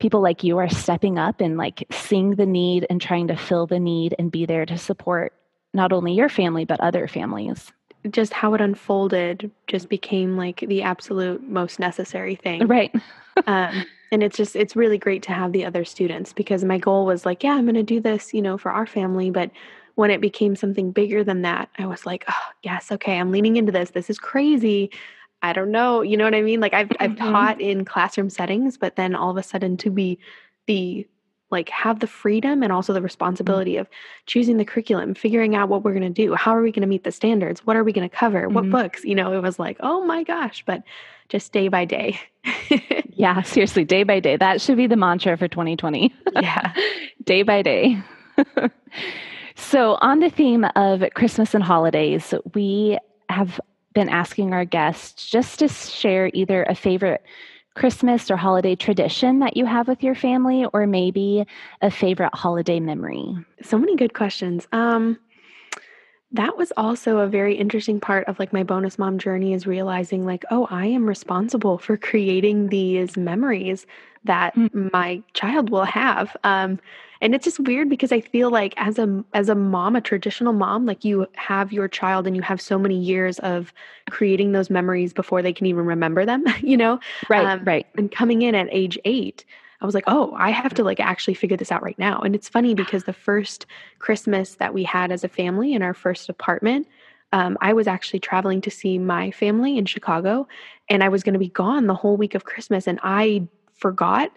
people 0.00 0.20
like 0.20 0.42
you 0.42 0.58
are 0.58 0.68
stepping 0.68 1.18
up 1.18 1.40
and 1.40 1.56
like 1.56 1.86
seeing 1.92 2.34
the 2.34 2.46
need 2.46 2.86
and 2.90 3.00
trying 3.00 3.28
to 3.28 3.36
fill 3.36 3.66
the 3.66 3.78
need 3.78 4.14
and 4.18 4.32
be 4.32 4.46
there 4.46 4.66
to 4.66 4.76
support 4.76 5.32
not 5.72 5.92
only 5.92 6.12
your 6.12 6.28
family 6.28 6.64
but 6.64 6.80
other 6.80 7.06
families. 7.06 7.70
Just 8.10 8.32
how 8.32 8.54
it 8.54 8.62
unfolded 8.62 9.50
just 9.66 9.90
became 9.90 10.36
like 10.36 10.64
the 10.66 10.82
absolute 10.82 11.46
most 11.46 11.78
necessary 11.78 12.34
thing. 12.34 12.66
Right. 12.66 12.92
Um, 13.46 13.86
and 14.12 14.22
it's 14.22 14.36
just 14.36 14.54
it's 14.56 14.76
really 14.76 14.98
great 14.98 15.22
to 15.22 15.32
have 15.32 15.52
the 15.52 15.64
other 15.64 15.84
students 15.84 16.32
because 16.32 16.62
my 16.64 16.76
goal 16.76 17.06
was 17.06 17.24
like 17.24 17.42
yeah 17.42 17.52
i'm 17.52 17.64
going 17.64 17.74
to 17.74 17.82
do 17.82 18.00
this 18.00 18.34
you 18.34 18.42
know 18.42 18.58
for 18.58 18.70
our 18.70 18.86
family. 18.86 19.30
But 19.30 19.50
when 19.94 20.10
it 20.10 20.20
became 20.20 20.56
something 20.56 20.90
bigger 20.90 21.22
than 21.22 21.42
that 21.42 21.70
i 21.78 21.86
was 21.86 22.04
like 22.04 22.24
oh 22.28 22.48
yes 22.62 22.90
okay 22.90 23.18
i'm 23.18 23.30
leaning 23.30 23.56
into 23.56 23.72
this. 23.72 23.90
This 23.90 24.10
is 24.10 24.18
crazy 24.18 24.90
I 25.42 25.52
don't 25.52 25.70
know, 25.70 26.02
you 26.02 26.16
know 26.16 26.24
what 26.24 26.34
I 26.34 26.42
mean? 26.42 26.60
Like 26.60 26.74
I've 26.74 26.90
I've 27.00 27.12
mm-hmm. 27.12 27.32
taught 27.32 27.60
in 27.60 27.84
classroom 27.84 28.30
settings, 28.30 28.76
but 28.76 28.96
then 28.96 29.14
all 29.14 29.30
of 29.30 29.36
a 29.36 29.42
sudden 29.42 29.76
to 29.78 29.90
be 29.90 30.18
the 30.66 31.06
like 31.50 31.68
have 31.68 32.00
the 32.00 32.06
freedom 32.06 32.62
and 32.62 32.72
also 32.72 32.92
the 32.92 32.98
mm-hmm. 32.98 33.04
responsibility 33.04 33.72
mm-hmm. 33.72 33.80
of 33.80 33.88
choosing 34.26 34.56
the 34.56 34.64
curriculum, 34.64 35.14
figuring 35.14 35.54
out 35.54 35.68
what 35.68 35.82
we're 35.82 35.94
going 35.94 36.02
to 36.02 36.26
do, 36.26 36.34
how 36.34 36.54
are 36.54 36.62
we 36.62 36.70
going 36.70 36.82
to 36.82 36.86
meet 36.86 37.04
the 37.04 37.12
standards, 37.12 37.66
what 37.66 37.76
are 37.76 37.84
we 37.84 37.92
going 37.92 38.08
to 38.08 38.14
cover, 38.14 38.42
mm-hmm. 38.42 38.54
what 38.54 38.70
books, 38.70 39.04
you 39.04 39.14
know, 39.14 39.32
it 39.32 39.42
was 39.42 39.58
like, 39.58 39.76
"Oh 39.80 40.04
my 40.04 40.22
gosh," 40.22 40.62
but 40.66 40.82
just 41.28 41.52
day 41.52 41.68
by 41.68 41.84
day. 41.84 42.20
yeah, 43.14 43.42
seriously, 43.42 43.84
day 43.84 44.02
by 44.02 44.20
day. 44.20 44.36
That 44.36 44.60
should 44.60 44.76
be 44.76 44.86
the 44.86 44.96
mantra 44.96 45.36
for 45.36 45.48
2020. 45.48 46.14
yeah. 46.34 46.72
day 47.24 47.42
by 47.42 47.62
day. 47.62 48.02
so, 49.54 49.98
on 50.00 50.20
the 50.20 50.30
theme 50.30 50.66
of 50.76 51.02
Christmas 51.14 51.54
and 51.54 51.64
holidays, 51.64 52.34
we 52.54 52.98
have 53.28 53.60
been 53.94 54.08
asking 54.08 54.52
our 54.52 54.64
guests 54.64 55.30
just 55.30 55.58
to 55.58 55.68
share 55.68 56.30
either 56.32 56.64
a 56.64 56.74
favorite 56.74 57.22
Christmas 57.74 58.30
or 58.30 58.36
holiday 58.36 58.74
tradition 58.74 59.38
that 59.38 59.56
you 59.56 59.64
have 59.64 59.88
with 59.88 60.02
your 60.02 60.14
family, 60.14 60.66
or 60.72 60.86
maybe 60.86 61.46
a 61.82 61.90
favorite 61.90 62.34
holiday 62.34 62.80
memory? 62.80 63.34
So 63.62 63.78
many 63.78 63.96
good 63.96 64.12
questions. 64.12 64.66
Um, 64.72 65.18
that 66.32 66.56
was 66.56 66.72
also 66.76 67.18
a 67.18 67.26
very 67.26 67.56
interesting 67.56 67.98
part 67.98 68.26
of 68.28 68.38
like 68.38 68.52
my 68.52 68.62
bonus 68.62 68.98
mom 68.98 69.18
journey 69.18 69.52
is 69.52 69.66
realizing 69.66 70.24
like 70.24 70.44
oh 70.50 70.66
i 70.70 70.86
am 70.86 71.06
responsible 71.06 71.78
for 71.78 71.96
creating 71.96 72.68
these 72.68 73.16
memories 73.16 73.86
that 74.24 74.54
mm-hmm. 74.54 74.88
my 74.92 75.22
child 75.32 75.70
will 75.70 75.84
have. 75.84 76.36
Um, 76.44 76.78
and 77.22 77.34
it's 77.34 77.44
just 77.44 77.60
weird 77.60 77.90
because 77.90 78.12
i 78.12 78.20
feel 78.20 78.50
like 78.50 78.72
as 78.78 78.98
a 78.98 79.22
as 79.34 79.50
a 79.50 79.54
mom 79.54 79.94
a 79.94 80.00
traditional 80.00 80.54
mom 80.54 80.86
like 80.86 81.04
you 81.04 81.26
have 81.34 81.70
your 81.70 81.86
child 81.86 82.26
and 82.26 82.34
you 82.34 82.40
have 82.40 82.62
so 82.62 82.78
many 82.78 82.98
years 82.98 83.38
of 83.40 83.74
creating 84.08 84.52
those 84.52 84.70
memories 84.70 85.12
before 85.12 85.42
they 85.42 85.52
can 85.52 85.66
even 85.66 85.84
remember 85.84 86.24
them 86.24 86.42
you 86.62 86.78
know? 86.78 86.98
Right 87.28 87.44
um, 87.44 87.64
right. 87.64 87.86
and 87.98 88.10
coming 88.10 88.40
in 88.40 88.54
at 88.54 88.68
age 88.70 88.98
eight 89.04 89.44
I 89.80 89.86
was 89.86 89.94
like, 89.94 90.04
oh, 90.06 90.34
I 90.36 90.50
have 90.50 90.74
to 90.74 90.84
like 90.84 91.00
actually 91.00 91.34
figure 91.34 91.56
this 91.56 91.72
out 91.72 91.82
right 91.82 91.98
now. 91.98 92.20
And 92.20 92.34
it's 92.34 92.48
funny 92.48 92.74
because 92.74 93.04
the 93.04 93.12
first 93.12 93.66
Christmas 93.98 94.56
that 94.56 94.74
we 94.74 94.84
had 94.84 95.10
as 95.10 95.24
a 95.24 95.28
family 95.28 95.72
in 95.72 95.82
our 95.82 95.94
first 95.94 96.28
apartment, 96.28 96.86
um, 97.32 97.56
I 97.60 97.72
was 97.72 97.86
actually 97.86 98.20
traveling 98.20 98.60
to 98.62 98.70
see 98.70 98.98
my 98.98 99.30
family 99.30 99.78
in 99.78 99.86
Chicago, 99.86 100.48
and 100.88 101.04
I 101.04 101.08
was 101.08 101.22
going 101.22 101.34
to 101.34 101.38
be 101.38 101.48
gone 101.48 101.86
the 101.86 101.94
whole 101.94 102.16
week 102.16 102.34
of 102.34 102.44
Christmas, 102.44 102.86
and 102.86 102.98
I 103.02 103.46
forgot 103.72 104.30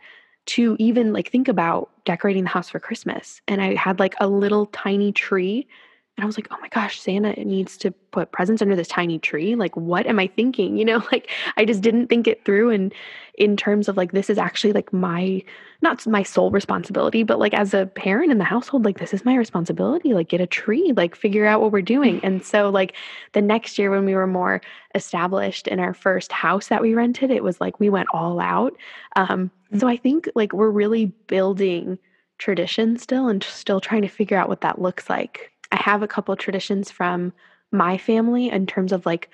to 0.46 0.76
even 0.80 1.14
like 1.14 1.32
think 1.32 1.48
about 1.48 1.90
decorating 2.06 2.44
the 2.44 2.50
house 2.50 2.70
for 2.70 2.80
Christmas. 2.80 3.42
And 3.48 3.62
I 3.62 3.76
had 3.76 4.00
like 4.00 4.16
a 4.20 4.28
little 4.28 4.68
tiny 4.68 5.12
tree 5.12 5.68
and 6.16 6.24
I 6.24 6.28
was 6.28 6.38
like, 6.38 6.48
oh 6.52 6.58
my 6.62 6.68
gosh, 6.68 7.00
Santa 7.00 7.34
needs 7.44 7.76
to 7.78 7.90
put 7.90 8.32
presents 8.32 8.62
under 8.62 8.76
this 8.76 8.88
tiny 8.88 9.18
tree. 9.18 9.56
Like, 9.56 9.76
what 9.76 10.06
am 10.06 10.20
I 10.20 10.28
thinking? 10.28 10.78
You 10.84 10.86
know, 10.86 11.04
like 11.14 11.30
I 11.56 11.64
just 11.64 11.82
didn't 11.82 12.08
think 12.08 12.28
it 12.28 12.44
through. 12.44 12.70
And 12.72 12.94
in 13.36 13.56
terms 13.56 13.88
of 13.88 13.96
like, 13.96 14.12
this 14.12 14.30
is 14.30 14.38
actually 14.38 14.74
like 14.74 14.92
my, 14.92 15.42
not 15.82 16.06
my 16.06 16.24
sole 16.24 16.52
responsibility, 16.52 17.24
but 17.24 17.40
like 17.40 17.54
as 17.54 17.74
a 17.74 17.86
parent 17.86 18.32
in 18.32 18.38
the 18.38 18.44
household, 18.44 18.84
like, 18.84 19.00
this 19.00 19.14
is 19.14 19.24
my 19.24 19.36
responsibility. 19.36 20.14
Like, 20.14 20.28
get 20.28 20.42
a 20.42 20.48
tree, 20.48 20.92
like, 20.98 21.16
figure 21.16 21.46
out 21.46 21.62
what 21.62 21.72
we're 21.72 21.82
doing. 21.82 22.20
And 22.34 22.44
so, 22.44 22.70
like, 22.70 22.96
the 23.32 23.42
next 23.42 23.80
year 23.80 23.92
when 23.92 24.04
we 24.06 24.16
were 24.16 24.28
more 24.28 24.62
established 24.94 25.68
in 25.68 25.80
our 25.80 25.94
first 25.94 26.32
house 26.32 26.68
that 26.68 26.82
we 26.82 26.94
rented, 26.94 27.32
it 27.32 27.44
was 27.44 27.62
like 27.62 27.80
we 27.80 27.90
went 27.90 28.10
all 28.14 28.40
out. 28.42 28.76
Um, 29.16 29.52
so 29.78 29.88
I 29.88 29.98
think 29.98 30.30
like 30.36 30.54
we're 30.54 30.70
really 30.70 31.06
building 31.28 31.98
tradition 32.40 32.98
still 32.98 33.30
and 33.30 33.42
still 33.44 33.80
trying 33.80 34.02
to 34.02 34.08
figure 34.08 34.38
out 34.38 34.50
what 34.50 34.62
that 34.62 34.82
looks 34.82 35.10
like 35.10 35.53
I 35.74 35.78
have 35.78 36.04
a 36.04 36.08
couple 36.08 36.36
traditions 36.36 36.92
from 36.92 37.34
my 37.72 37.98
family 37.98 38.50
in 38.50 38.68
terms 38.68 38.92
of 38.92 39.06
like 39.06 39.30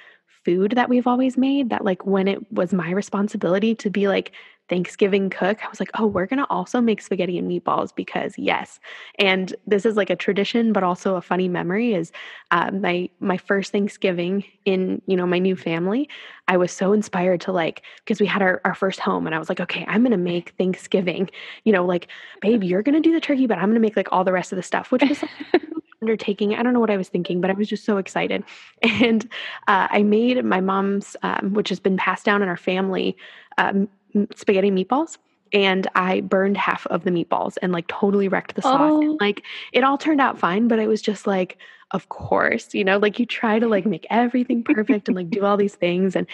food 0.46 0.72
that 0.72 0.90
we've 0.90 1.06
always 1.06 1.38
made 1.38 1.70
that 1.70 1.84
like 1.84 2.06
when 2.06 2.28
it 2.28 2.52
was 2.52 2.74
my 2.74 2.92
responsibility 2.92 3.76
to 3.76 3.90
be 3.90 4.08
like 4.08 4.32
Thanksgiving 4.70 5.32
cook, 5.32 5.66
I 5.66 5.68
was 5.68 5.80
like, 5.80 5.90
oh, 5.96 6.06
we're 6.06 6.28
going 6.28 6.40
to 6.40 6.50
also 6.50 6.80
make 6.80 7.02
spaghetti 7.02 7.40
and 7.40 7.50
meatballs 7.50 7.94
because 7.94 8.38
yes. 8.38 8.80
And 9.18 9.54
this 9.66 9.84
is 9.84 9.98
like 9.98 10.12
a 10.12 10.16
tradition, 10.16 10.72
but 10.72 10.84
also 10.84 11.16
a 11.16 11.22
funny 11.22 11.50
memory 11.50 11.96
is 11.96 12.12
um, 12.52 12.82
my, 12.82 13.10
my 13.20 13.38
first 13.38 13.72
Thanksgiving 13.72 14.44
in, 14.66 15.02
you 15.08 15.18
know, 15.18 15.26
my 15.26 15.40
new 15.40 15.56
family, 15.56 16.08
I 16.48 16.58
was 16.58 16.72
so 16.72 16.94
inspired 16.94 17.42
to 17.42 17.52
like, 17.52 17.82
because 18.06 18.22
we 18.22 18.28
had 18.28 18.44
our, 18.44 18.62
our 18.64 18.76
first 18.76 19.00
home 19.00 19.26
and 19.26 19.36
I 19.36 19.40
was 19.40 19.50
like, 19.50 19.60
okay, 19.60 19.86
I'm 19.88 20.02
going 20.02 20.12
to 20.12 20.18
make 20.18 20.54
Thanksgiving, 20.58 21.32
you 21.64 21.74
know, 21.74 21.84
like, 21.86 22.08
babe, 22.40 22.64
you're 22.64 22.84
going 22.84 23.02
to 23.02 23.02
do 23.02 23.14
the 23.14 23.20
turkey, 23.20 23.48
but 23.48 23.58
I'm 23.58 23.66
going 23.66 23.74
to 23.74 23.82
make 23.82 23.98
like 23.98 24.10
all 24.12 24.24
the 24.24 24.34
rest 24.34 24.52
of 24.52 24.56
the 24.56 24.64
stuff, 24.64 24.92
which 24.92 25.02
was 25.02 25.24
like, 25.24 25.64
undertaking. 26.02 26.56
I 26.56 26.64
don't 26.64 26.74
know 26.74 26.80
what 26.80 26.90
I 26.90 26.98
was 26.98 27.10
thinking, 27.10 27.42
but 27.42 27.50
I 27.50 27.54
was 27.54 27.68
just 27.68 27.86
so 27.86 27.98
excited. 27.98 28.44
And 28.82 29.26
uh, 29.68 29.88
I 29.90 30.04
made 30.04 30.44
my 30.44 30.62
mom's, 30.62 31.16
um, 31.24 31.54
which 31.54 31.70
has 31.70 31.80
been 31.80 31.98
passed 31.98 32.26
down 32.26 32.42
in 32.42 32.50
our 32.50 32.58
family, 32.58 33.18
um, 33.58 33.88
spaghetti 34.36 34.72
meatballs. 34.72 35.18
And 35.52 35.88
I 35.96 36.22
burned 36.22 36.58
half 36.58 36.86
of 36.88 37.04
the 37.04 37.12
meatballs 37.12 37.58
and 37.62 37.72
like 37.72 37.88
totally 37.88 38.28
wrecked 38.28 38.56
the 38.56 38.62
sauce. 38.62 38.80
Oh. 38.82 39.02
And, 39.02 39.22
like 39.22 39.44
it 39.74 39.84
all 39.84 39.98
turned 39.98 40.22
out 40.22 40.38
fine, 40.38 40.68
but 40.68 40.80
it 40.80 40.88
was 40.88 41.02
just 41.02 41.26
like, 41.28 41.58
of 41.92 42.10
course, 42.10 42.74
you 42.76 42.84
know, 42.84 43.00
like 43.00 43.18
you 43.18 43.26
try 43.26 43.58
to 43.58 43.68
like 43.68 43.86
make 43.86 44.06
everything 44.12 44.64
perfect 44.64 45.08
and 45.08 45.18
like 45.18 45.30
do 45.30 45.44
all 45.44 45.58
these 45.58 45.74
things. 45.74 46.16
And 46.16 46.28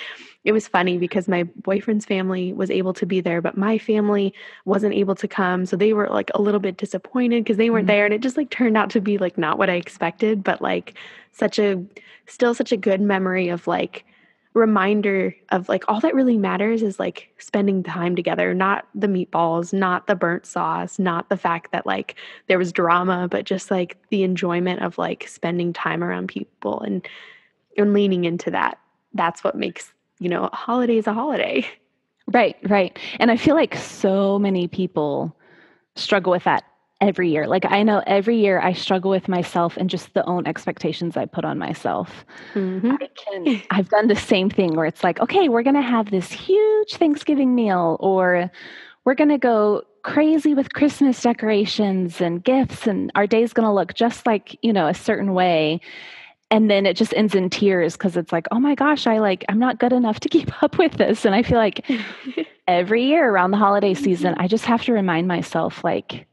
it 0.43 0.51
was 0.51 0.67
funny 0.67 0.97
because 0.97 1.30
my 1.30 1.43
boyfriend's 1.43 2.06
family 2.06 2.51
was 2.51 2.69
able 2.69 2.93
to 2.95 3.06
be 3.06 3.21
there, 3.21 3.41
but 3.41 3.58
my 3.58 3.78
family 3.78 4.34
wasn't 4.65 4.95
able 4.95 5.15
to 5.15 5.30
come. 5.30 5.65
So 5.65 5.78
they 5.78 5.93
were 5.93 6.10
like 6.10 6.30
a 6.36 6.41
little 6.41 6.60
bit 6.60 6.75
disappointed 6.75 7.45
because 7.45 7.56
they 7.56 7.69
weren't 7.69 7.88
mm-hmm. 7.88 7.95
there. 7.95 8.06
And 8.06 8.13
it 8.13 8.21
just 8.21 8.36
like 8.36 8.49
turned 8.49 8.75
out 8.75 8.89
to 8.91 9.01
be 9.01 9.17
like 9.17 9.38
not 9.38 9.58
what 9.58 9.69
I 9.69 9.75
expected, 9.75 10.43
but 10.43 10.62
like 10.62 10.95
such 11.32 11.58
a 11.58 11.82
still 12.28 12.54
such 12.54 12.73
a 12.73 12.78
good 12.78 12.99
memory 12.99 13.47
of 13.47 13.65
like 13.65 14.04
reminder 14.55 15.35
of 15.49 15.67
like 15.67 15.83
all 15.89 15.99
that 15.99 16.15
really 16.15 16.37
matters 16.37 16.81
is 16.81 16.97
like 16.97 17.29
spending 17.37 17.83
time 17.83 18.15
together, 18.15 18.53
not 18.53 18.87
the 18.95 19.07
meatballs, 19.07 19.73
not 19.73 20.07
the 20.07 20.15
burnt 20.15 20.45
sauce, 20.45 20.97
not 20.97 21.29
the 21.29 21.37
fact 21.37 21.71
that 21.73 21.85
like 21.85 22.15
there 22.47 22.57
was 22.57 22.71
drama, 22.71 23.27
but 23.29 23.45
just 23.45 23.69
like 23.69 23.97
the 24.09 24.23
enjoyment 24.23 24.81
of 24.81 24.97
like 24.97 25.27
spending 25.27 25.73
time 25.73 26.03
around 26.03 26.27
people 26.27 26.79
and 26.81 27.07
and 27.77 27.93
leaning 27.93 28.23
into 28.23 28.49
that. 28.49 28.79
That's 29.13 29.43
what 29.43 29.55
makes, 29.55 29.93
you 30.19 30.29
know, 30.29 30.45
a 30.45 30.55
holiday 30.55 30.97
a 31.05 31.13
holiday. 31.13 31.67
Right, 32.31 32.55
right. 32.63 32.97
And 33.19 33.29
I 33.29 33.37
feel 33.37 33.55
like 33.55 33.75
so 33.75 34.39
many 34.39 34.67
people 34.67 35.35
struggle 35.95 36.31
with 36.31 36.45
that 36.45 36.63
every 37.01 37.29
year. 37.29 37.47
Like 37.47 37.65
I 37.65 37.84
know 37.84 38.01
every 38.08 38.38
year 38.38 38.60
I 38.60 38.73
struggle 38.73 39.12
with 39.12 39.27
myself 39.27 39.75
and 39.77 39.89
just 39.89 40.13
the 40.13 40.25
own 40.25 40.47
expectations 40.47 41.17
I 41.17 41.25
put 41.25 41.43
on 41.43 41.58
myself. 41.58 42.25
Mm-hmm. 42.53 42.91
I 42.91 43.10
can 43.15 43.62
I've 43.71 43.89
done 43.89 44.08
the 44.08 44.15
same 44.15 44.49
thing 44.49 44.75
where 44.75 44.86
it's 44.86 45.03
like, 45.03 45.19
okay, 45.19 45.49
we're 45.49 45.63
going 45.63 45.75
to 45.75 45.81
have 45.81 46.12
this 46.12 46.31
huge 46.31 46.93
Thanksgiving 46.95 47.53
meal 47.53 47.97
or 47.99 48.49
we're 49.03 49.15
going 49.15 49.29
to 49.29 49.38
go 49.38 49.84
crazy 50.03 50.53
with 50.53 50.73
Christmas 50.73 51.21
decorations 51.21 52.21
and 52.21 52.43
gifts 52.43 52.88
and 52.88 53.12
our 53.15 53.27
day's 53.27 53.53
going 53.53 53.67
to 53.67 53.73
look 53.73 53.93
just 53.93 54.25
like, 54.25 54.58
you 54.62 54.71
know, 54.71 54.88
a 54.88 54.93
certain 54.93 55.34
way. 55.34 55.81
And 56.51 56.69
then 56.69 56.86
it 56.86 56.95
just 56.95 57.13
ends 57.15 57.36
in 57.36 57.49
tears 57.49 57.93
because 57.93 58.15
it's 58.15 58.31
like, 58.31 58.47
oh 58.51 58.60
my 58.60 58.75
gosh, 58.75 59.08
I 59.08 59.17
like, 59.17 59.43
I'm 59.49 59.60
not 59.60 59.79
good 59.79 59.91
enough 59.91 60.19
to 60.21 60.29
keep 60.36 60.63
up 60.63 60.77
with 60.77 60.93
this. 60.93 61.25
And 61.25 61.36
I 61.36 61.43
feel 61.43 61.58
like 61.58 61.86
every 62.67 63.05
year 63.05 63.29
around 63.29 63.51
the 63.51 63.58
holiday 63.58 63.93
season, 63.93 64.34
mm-hmm. 64.34 64.43
I 64.43 64.47
just 64.47 64.65
have 64.65 64.84
to 64.84 64.93
remind 64.93 65.27
myself, 65.27 65.84
like, 65.84 66.27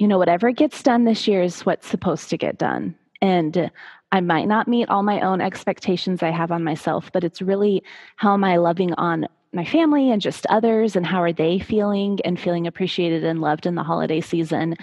you 0.00 0.08
know, 0.08 0.16
whatever 0.16 0.50
gets 0.50 0.82
done 0.82 1.04
this 1.04 1.28
year 1.28 1.42
is 1.42 1.66
what's 1.66 1.86
supposed 1.86 2.30
to 2.30 2.38
get 2.38 2.56
done. 2.56 2.94
And 3.20 3.70
I 4.12 4.22
might 4.22 4.48
not 4.48 4.66
meet 4.66 4.88
all 4.88 5.02
my 5.02 5.20
own 5.20 5.42
expectations 5.42 6.22
I 6.22 6.30
have 6.30 6.50
on 6.50 6.64
myself, 6.64 7.12
but 7.12 7.22
it's 7.22 7.42
really 7.42 7.84
how 8.16 8.32
am 8.32 8.42
I 8.42 8.56
loving 8.56 8.94
on 8.94 9.28
my 9.52 9.66
family 9.66 10.10
and 10.10 10.22
just 10.22 10.46
others 10.46 10.96
and 10.96 11.04
how 11.04 11.22
are 11.22 11.34
they 11.34 11.58
feeling 11.58 12.18
and 12.24 12.40
feeling 12.40 12.66
appreciated 12.66 13.24
and 13.24 13.42
loved 13.42 13.66
in 13.66 13.74
the 13.74 13.82
holiday 13.82 14.22
season 14.22 14.74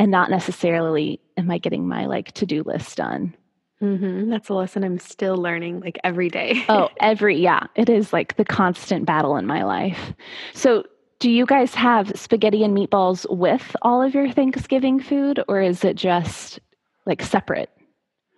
and 0.00 0.10
not 0.10 0.28
necessarily 0.28 1.20
am 1.36 1.52
I 1.52 1.58
getting 1.58 1.86
my 1.86 2.06
like 2.06 2.32
to-do 2.32 2.64
list 2.64 2.96
done. 2.96 3.32
Mm-hmm. 3.80 4.28
That's 4.28 4.48
a 4.48 4.54
lesson 4.54 4.82
I'm 4.82 4.98
still 4.98 5.36
learning 5.36 5.80
like 5.80 6.00
every 6.02 6.30
day. 6.30 6.64
oh, 6.68 6.88
every, 7.00 7.38
yeah. 7.38 7.68
It 7.76 7.88
is 7.88 8.12
like 8.12 8.36
the 8.36 8.44
constant 8.44 9.06
battle 9.06 9.36
in 9.36 9.46
my 9.46 9.62
life. 9.62 10.14
So, 10.52 10.84
do 11.18 11.30
you 11.30 11.46
guys 11.46 11.74
have 11.74 12.12
spaghetti 12.18 12.62
and 12.64 12.76
meatballs 12.76 13.26
with 13.30 13.74
all 13.82 14.02
of 14.02 14.14
your 14.14 14.30
Thanksgiving 14.30 15.00
food, 15.00 15.42
or 15.48 15.60
is 15.60 15.84
it 15.84 15.96
just 15.96 16.60
like 17.06 17.22
separate? 17.22 17.73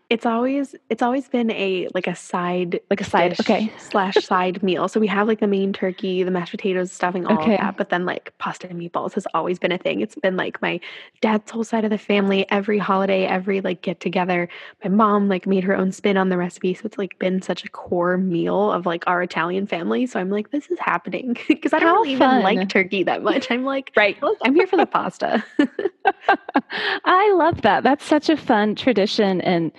It's 0.09 0.25
always 0.25 0.77
it's 0.89 1.03
always 1.03 1.29
been 1.29 1.51
a 1.51 1.89
like 1.93 2.07
a 2.07 2.15
side 2.15 2.79
like 2.91 3.01
a 3.01 3.05
side 3.05 3.41
okay 3.41 3.73
slash 3.79 4.15
side 4.15 4.63
meal. 4.63 4.87
So 4.87 5.01
we 5.01 5.09
have 5.09 5.27
like 5.27 5.41
the 5.41 5.49
main 5.49 5.73
turkey, 5.73 6.23
the 6.23 6.31
mashed 6.31 6.53
potatoes, 6.53 6.93
stuffing, 6.93 7.27
all 7.27 7.39
okay. 7.41 7.55
of 7.55 7.61
that. 7.61 7.77
But 7.77 7.89
then 7.89 8.05
like 8.05 8.33
pasta 8.39 8.69
and 8.71 8.81
meatballs 8.81 9.15
has 9.15 9.27
always 9.35 9.59
been 9.59 9.73
a 9.73 9.79
thing. 9.79 10.01
It's 10.01 10.15
been 10.15 10.37
like 10.37 10.63
my 10.63 10.79
dad's 11.21 11.51
whole 11.51 11.65
side 11.65 11.85
of 11.85 11.91
the 11.91 11.99
family. 11.99 12.49
Every 12.53 12.79
holiday, 12.79 13.27
every 13.27 13.61
like 13.61 13.83
get 13.83 13.99
together, 13.99 14.49
my 14.85 14.91
mom 14.91 15.29
like 15.29 15.45
made 15.45 15.65
her 15.65 15.77
own 15.77 15.91
spin 15.91 16.17
on 16.17 16.29
the 16.29 16.37
recipe. 16.37 16.73
So 16.75 16.83
it's 16.85 16.99
like 16.99 17.19
been 17.19 17.43
such 17.43 17.65
a 17.65 17.69
core 17.69 18.17
meal 18.17 18.71
of 18.71 18.87
like 18.87 19.03
our 19.09 19.25
Italian 19.25 19.67
family. 19.67 20.07
So 20.07 20.21
I'm 20.21 20.31
like, 20.31 20.53
this 20.53 20.69
is 20.69 20.79
happening 20.79 21.37
because 21.49 21.73
I 21.73 21.81
don't 21.81 21.89
How 21.89 22.03
really 22.03 22.17
fun. 22.17 22.43
even 22.43 22.59
like 22.59 22.69
turkey 22.69 23.03
that 23.03 23.25
much. 23.25 23.51
I'm 23.51 23.65
like, 23.65 23.91
right, 23.97 24.17
I'm 24.45 24.55
here 24.55 24.69
for 24.69 24.77
the 24.77 24.87
pasta. 24.87 25.45
I 27.05 27.33
love 27.33 27.63
that. 27.63 27.83
That's 27.83 28.05
such 28.05 28.29
a 28.29 28.37
fun 28.37 28.77
tradition 28.77 29.41
and 29.41 29.73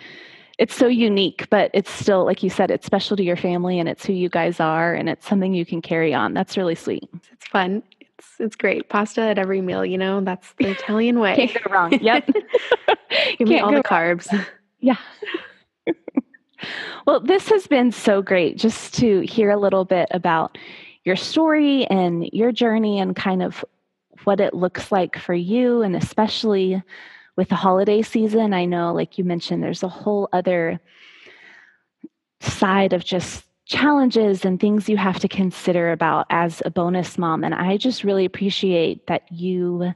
it's 0.58 0.76
so 0.76 0.88
unique, 0.88 1.48
but 1.50 1.70
it's 1.74 1.92
still, 1.92 2.26
like 2.26 2.42
you 2.42 2.50
said, 2.50 2.72
it's 2.72 2.86
special 2.86 3.16
to 3.18 3.24
your 3.24 3.36
family 3.36 3.80
and 3.80 3.88
it's 3.88 4.06
who 4.06 4.14
you 4.14 4.30
guys 4.30 4.60
are 4.60 4.94
and 4.94 5.08
it's 5.08 5.28
something 5.28 5.54
you 5.54 5.66
can 5.66 5.82
carry 5.82 6.14
on. 6.14 6.34
That's 6.34 6.58
really 6.58 6.76
sweet. 6.76 7.08
It's 7.32 7.48
fun. 7.48 7.84
It's 8.02 8.28
it's 8.40 8.56
great. 8.56 8.90
Pasta 8.90 9.22
at 9.22 9.38
every 9.38 9.62
meal, 9.62 9.86
you 9.86 9.98
know, 9.98 10.22
that's 10.22 10.54
the 10.54 10.68
Italian 10.68 11.20
way. 11.20 11.36
Can't 11.36 11.64
go 11.64 11.72
wrong. 11.72 11.94
Yep. 12.00 12.30
Give 13.38 13.48
me 13.48 13.60
all 13.60 13.72
the 13.72 13.84
carbs. 13.84 14.32
Wrong. 14.32 14.46
Yeah. 14.80 14.98
well, 17.06 17.20
this 17.20 17.50
has 17.50 17.68
been 17.68 17.92
so 17.92 18.22
great 18.22 18.58
just 18.58 18.96
to 18.96 19.22
hear 19.22 19.52
a 19.52 19.58
little 19.58 19.86
bit 19.86 20.08
about 20.12 20.58
your 21.04 21.16
story 21.16 21.86
and 21.86 22.28
your 22.34 22.52
journey 22.52 23.00
and 23.00 23.16
kind 23.16 23.44
of 23.44 23.64
what 24.24 24.40
it 24.40 24.54
looks 24.54 24.92
like 24.92 25.18
for 25.18 25.34
you 25.34 25.84
and 25.84 25.96
especially 25.96 26.82
with 27.38 27.50
the 27.50 27.56
holiday 27.56 28.02
season, 28.02 28.54
I 28.54 28.66
know, 28.66 28.94
like 28.94 29.18
you 29.18 29.24
mentioned, 29.24 29.64
there's 29.64 29.84
a 29.84 29.88
whole 29.88 30.28
other 30.34 30.80
side 32.42 32.94
of 32.94 33.06
just 33.06 33.46
challenges 33.66 34.44
and 34.44 34.60
things 34.60 34.90
you 34.90 34.98
have 34.98 35.20
to 35.20 35.28
consider 35.28 35.92
about 35.92 36.26
as 36.30 36.62
a 36.66 36.72
bonus 36.72 37.18
mom. 37.18 37.44
And 37.44 37.54
I 37.54 37.78
just 37.78 38.04
really 38.04 38.26
appreciate 38.26 39.08
that 39.08 39.32
you 39.32 39.94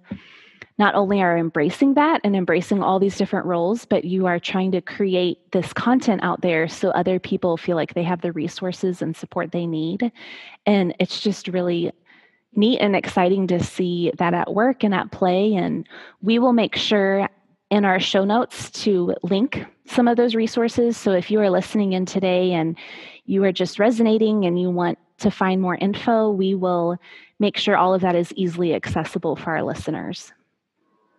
not 0.77 0.95
only 0.95 1.21
are 1.21 1.37
embracing 1.37 1.93
that 1.93 2.21
and 2.23 2.35
embracing 2.35 2.83
all 2.83 2.99
these 2.99 3.17
different 3.17 3.45
roles, 3.45 3.85
but 3.85 4.03
you 4.03 4.25
are 4.25 4.39
trying 4.39 4.71
to 4.71 4.81
create 4.81 5.51
this 5.51 5.73
content 5.73 6.23
out 6.23 6.41
there 6.41 6.67
so 6.67 6.89
other 6.89 7.19
people 7.19 7.55
feel 7.55 7.75
like 7.75 7.93
they 7.93 8.03
have 8.03 8.21
the 8.21 8.31
resources 8.31 9.01
and 9.01 9.15
support 9.15 9.51
they 9.51 9.65
need. 9.65 10.11
And 10.65 10.95
it's 10.99 11.21
just 11.21 11.47
really 11.47 11.91
neat 12.53 12.79
and 12.79 12.95
exciting 12.95 13.47
to 13.47 13.63
see 13.63 14.11
that 14.17 14.33
at 14.33 14.53
work 14.53 14.83
and 14.83 14.93
at 14.93 15.11
play. 15.11 15.55
And 15.55 15.87
we 16.21 16.39
will 16.39 16.53
make 16.53 16.75
sure 16.75 17.29
in 17.69 17.85
our 17.85 17.99
show 17.99 18.25
notes 18.25 18.69
to 18.83 19.15
link 19.23 19.65
some 19.85 20.07
of 20.07 20.17
those 20.17 20.35
resources. 20.35 20.97
So 20.97 21.11
if 21.11 21.31
you 21.31 21.39
are 21.39 21.49
listening 21.49 21.93
in 21.93 22.05
today 22.05 22.51
and 22.51 22.77
you 23.25 23.43
are 23.45 23.51
just 23.51 23.79
resonating 23.79 24.45
and 24.45 24.59
you 24.59 24.69
want 24.69 24.99
to 25.19 25.31
find 25.31 25.61
more 25.61 25.75
info, 25.75 26.31
we 26.31 26.55
will 26.55 26.97
make 27.39 27.57
sure 27.57 27.77
all 27.77 27.93
of 27.93 28.01
that 28.01 28.15
is 28.15 28.33
easily 28.33 28.73
accessible 28.73 29.35
for 29.35 29.51
our 29.51 29.63
listeners. 29.63 30.33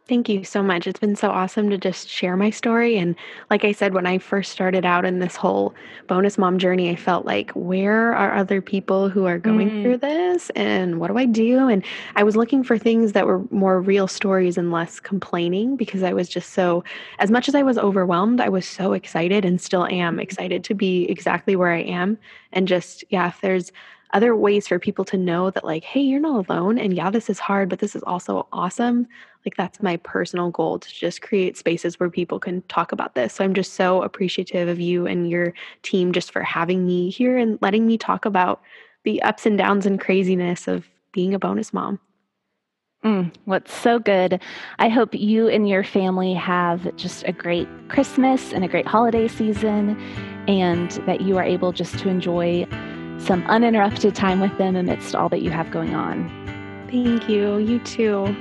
Thank 0.08 0.28
you 0.28 0.42
so 0.42 0.64
much. 0.64 0.88
It's 0.88 0.98
been 0.98 1.14
so 1.14 1.30
awesome 1.30 1.70
to 1.70 1.78
just 1.78 2.08
share 2.08 2.36
my 2.36 2.50
story. 2.50 2.98
And 2.98 3.14
like 3.50 3.64
I 3.64 3.70
said, 3.70 3.94
when 3.94 4.04
I 4.04 4.18
first 4.18 4.50
started 4.50 4.84
out 4.84 5.04
in 5.04 5.20
this 5.20 5.36
whole 5.36 5.74
bonus 6.08 6.36
mom 6.36 6.58
journey, 6.58 6.90
I 6.90 6.96
felt 6.96 7.24
like, 7.24 7.52
where 7.52 8.12
are 8.12 8.34
other 8.34 8.60
people 8.60 9.08
who 9.08 9.26
are 9.26 9.38
going 9.38 9.70
mm. 9.70 9.82
through 9.82 9.98
this? 9.98 10.50
And 10.50 10.98
what 10.98 11.06
do 11.06 11.18
I 11.18 11.24
do? 11.24 11.68
And 11.68 11.84
I 12.16 12.24
was 12.24 12.34
looking 12.34 12.64
for 12.64 12.76
things 12.76 13.12
that 13.12 13.28
were 13.28 13.44
more 13.52 13.80
real 13.80 14.08
stories 14.08 14.58
and 14.58 14.72
less 14.72 14.98
complaining 14.98 15.76
because 15.76 16.02
I 16.02 16.12
was 16.12 16.28
just 16.28 16.50
so, 16.50 16.82
as 17.20 17.30
much 17.30 17.48
as 17.48 17.54
I 17.54 17.62
was 17.62 17.78
overwhelmed, 17.78 18.40
I 18.40 18.48
was 18.48 18.66
so 18.66 18.94
excited 18.94 19.44
and 19.44 19.60
still 19.60 19.86
am 19.86 20.18
excited 20.18 20.64
to 20.64 20.74
be 20.74 21.04
exactly 21.04 21.54
where 21.54 21.72
I 21.72 21.82
am. 21.82 22.18
And 22.52 22.66
just, 22.66 23.04
yeah, 23.10 23.28
if 23.28 23.40
there's 23.40 23.70
other 24.12 24.36
ways 24.36 24.68
for 24.68 24.78
people 24.78 25.04
to 25.06 25.16
know 25.16 25.50
that, 25.50 25.64
like, 25.64 25.84
hey, 25.84 26.00
you're 26.00 26.20
not 26.20 26.50
alone. 26.50 26.78
And 26.78 26.92
yeah, 26.92 27.08
this 27.08 27.30
is 27.30 27.38
hard, 27.38 27.68
but 27.70 27.78
this 27.78 27.96
is 27.96 28.02
also 28.02 28.46
awesome. 28.52 29.06
Like, 29.44 29.56
that's 29.56 29.82
my 29.82 29.96
personal 29.98 30.50
goal 30.50 30.78
to 30.78 30.88
just 30.88 31.22
create 31.22 31.56
spaces 31.56 31.98
where 31.98 32.10
people 32.10 32.38
can 32.38 32.62
talk 32.62 32.92
about 32.92 33.14
this. 33.14 33.34
So 33.34 33.44
I'm 33.44 33.54
just 33.54 33.74
so 33.74 34.02
appreciative 34.02 34.68
of 34.68 34.80
you 34.80 35.06
and 35.06 35.28
your 35.28 35.52
team 35.82 36.12
just 36.12 36.32
for 36.32 36.42
having 36.42 36.86
me 36.86 37.10
here 37.10 37.36
and 37.36 37.58
letting 37.60 37.86
me 37.86 37.98
talk 37.98 38.24
about 38.24 38.62
the 39.04 39.20
ups 39.22 39.46
and 39.46 39.58
downs 39.58 39.86
and 39.86 40.00
craziness 40.00 40.68
of 40.68 40.88
being 41.12 41.34
a 41.34 41.38
bonus 41.38 41.72
mom. 41.72 41.98
Mm, 43.04 43.34
what's 43.46 43.74
so 43.74 43.98
good. 43.98 44.40
I 44.78 44.88
hope 44.88 45.12
you 45.12 45.48
and 45.48 45.68
your 45.68 45.82
family 45.82 46.34
have 46.34 46.94
just 46.94 47.24
a 47.26 47.32
great 47.32 47.68
Christmas 47.88 48.52
and 48.52 48.64
a 48.64 48.68
great 48.68 48.86
holiday 48.86 49.26
season, 49.26 50.00
and 50.46 50.90
that 51.06 51.20
you 51.20 51.36
are 51.36 51.42
able 51.42 51.72
just 51.72 51.98
to 51.98 52.08
enjoy 52.08 52.64
some 53.18 53.44
uninterrupted 53.46 54.14
time 54.14 54.40
with 54.40 54.56
them 54.56 54.76
amidst 54.76 55.16
all 55.16 55.28
that 55.30 55.42
you 55.42 55.50
have 55.50 55.70
going 55.72 55.94
on. 55.96 56.28
Thank 56.90 57.28
you. 57.28 57.58
You 57.58 57.80
too. 57.80 58.36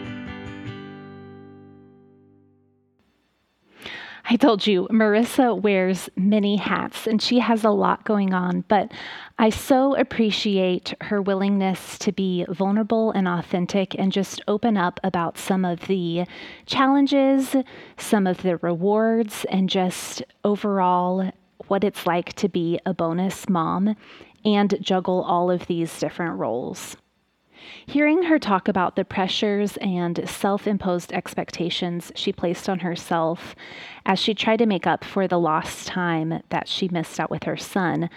I 4.32 4.38
told 4.38 4.66
you, 4.66 4.88
Marissa 4.90 5.62
wears 5.62 6.10
many 6.16 6.56
hats 6.56 7.06
and 7.06 7.22
she 7.22 7.40
has 7.40 7.66
a 7.66 7.70
lot 7.70 8.06
going 8.06 8.34
on, 8.34 8.64
but 8.70 8.94
I 9.38 9.50
so 9.50 9.94
appreciate 9.94 10.94
her 11.02 11.22
willingness 11.22 12.00
to 12.00 12.14
be 12.14 12.46
vulnerable 12.48 13.12
and 13.12 13.28
authentic 13.28 13.94
and 14.00 14.10
just 14.10 14.42
open 14.48 14.78
up 14.78 15.02
about 15.04 15.38
some 15.38 15.66
of 15.66 15.82
the 15.88 16.24
challenges, 16.66 17.58
some 17.98 18.26
of 18.26 18.42
the 18.42 18.56
rewards, 18.56 19.46
and 19.50 19.70
just 19.70 20.24
overall 20.46 21.30
what 21.68 21.84
it's 21.84 22.08
like 22.08 22.32
to 22.36 22.48
be 22.48 22.80
a 22.86 22.94
bonus 22.94 23.50
mom 23.50 23.98
and 24.46 24.78
juggle 24.80 25.24
all 25.24 25.52
of 25.52 25.68
these 25.68 26.00
different 26.00 26.40
roles. 26.40 26.96
Hearing 27.86 28.24
her 28.24 28.40
talk 28.40 28.68
about 28.68 28.96
the 28.96 29.06
pressures 29.06 29.78
and 29.78 30.28
self 30.30 30.68
imposed 30.68 31.12
expectations 31.14 32.12
she 32.16 32.32
placed 32.32 32.70
on 32.70 32.80
herself 32.80 33.56
as 34.06 34.20
she 34.20 34.34
tried 34.34 34.58
to 34.58 34.66
make 34.66 34.88
up 34.88 35.04
for 35.04 35.28
the 35.28 35.40
lost 35.40 35.88
time 35.88 36.42
that 36.50 36.68
she 36.68 36.88
missed 36.90 37.20
out 37.20 37.30
with 37.30 37.44
her 37.44 37.58
son, 37.58 38.10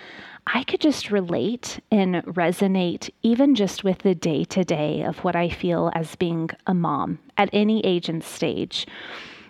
I 0.47 0.65
could 0.65 0.81
just 0.81 1.11
relate 1.11 1.81
and 1.91 2.17
resonate 2.25 3.11
even 3.23 3.55
just 3.55 3.83
with 3.85 3.99
the 3.99 4.15
day 4.15 4.45
to 4.45 4.65
day 4.65 5.03
of 5.03 5.25
what 5.25 5.37
I 5.37 5.49
feel 5.49 5.91
as 5.95 6.17
being 6.17 6.51
a 6.67 6.75
mom 6.75 7.19
at 7.37 7.51
any 7.53 7.85
age 7.85 8.09
and 8.09 8.23
stage. 8.23 8.87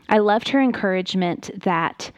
I 0.09 0.19
loved 0.19 0.51
her 0.51 0.61
encouragement 0.61 1.51
that 1.63 2.11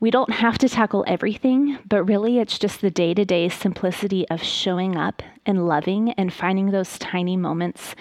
we 0.00 0.10
don't 0.10 0.32
have 0.32 0.58
to 0.58 0.68
tackle 0.68 1.04
everything, 1.06 1.78
but 1.88 2.04
really 2.04 2.38
it's 2.38 2.58
just 2.58 2.80
the 2.80 2.90
day 2.90 3.14
to 3.14 3.24
day 3.24 3.48
simplicity 3.48 4.28
of 4.28 4.42
showing 4.42 4.96
up 4.96 5.22
and 5.44 5.66
loving 5.66 6.12
and 6.12 6.32
finding 6.32 6.70
those 6.70 6.98
tiny 6.98 7.36
moments 7.36 7.94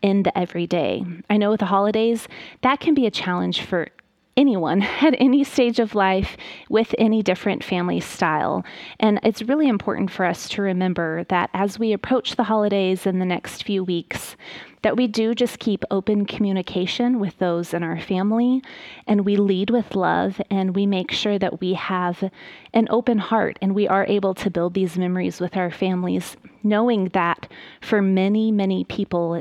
in 0.00 0.22
the 0.22 0.36
everyday. 0.36 1.04
I 1.28 1.36
know 1.36 1.50
with 1.50 1.60
the 1.60 1.66
holidays, 1.66 2.26
that 2.62 2.80
can 2.80 2.94
be 2.94 3.06
a 3.06 3.10
challenge 3.10 3.62
for 3.62 3.88
anyone 4.36 4.82
at 5.00 5.14
any 5.18 5.44
stage 5.44 5.78
of 5.78 5.94
life 5.94 6.36
with 6.68 6.94
any 6.98 7.22
different 7.22 7.62
family 7.62 8.00
style. 8.00 8.64
And 8.98 9.20
it's 9.22 9.42
really 9.42 9.68
important 9.68 10.10
for 10.10 10.24
us 10.24 10.48
to 10.50 10.62
remember 10.62 11.24
that 11.24 11.50
as 11.54 11.78
we 11.78 11.92
approach 11.92 12.36
the 12.36 12.44
holidays 12.44 13.06
in 13.06 13.18
the 13.18 13.26
next 13.26 13.64
few 13.64 13.84
weeks, 13.84 14.36
that 14.82 14.96
we 14.96 15.06
do 15.06 15.34
just 15.34 15.58
keep 15.58 15.84
open 15.90 16.26
communication 16.26 17.18
with 17.18 17.38
those 17.38 17.72
in 17.72 17.82
our 17.82 18.00
family 18.00 18.62
and 19.06 19.24
we 19.24 19.36
lead 19.36 19.70
with 19.70 19.94
love 19.94 20.40
and 20.50 20.74
we 20.74 20.86
make 20.86 21.10
sure 21.10 21.38
that 21.38 21.60
we 21.60 21.74
have 21.74 22.30
an 22.74 22.86
open 22.90 23.18
heart 23.18 23.58
and 23.62 23.74
we 23.74 23.88
are 23.88 24.06
able 24.06 24.34
to 24.34 24.50
build 24.50 24.74
these 24.74 24.98
memories 24.98 25.40
with 25.40 25.56
our 25.56 25.70
families, 25.70 26.36
knowing 26.62 27.06
that 27.10 27.48
for 27.80 28.02
many, 28.02 28.50
many 28.50 28.84
people, 28.84 29.40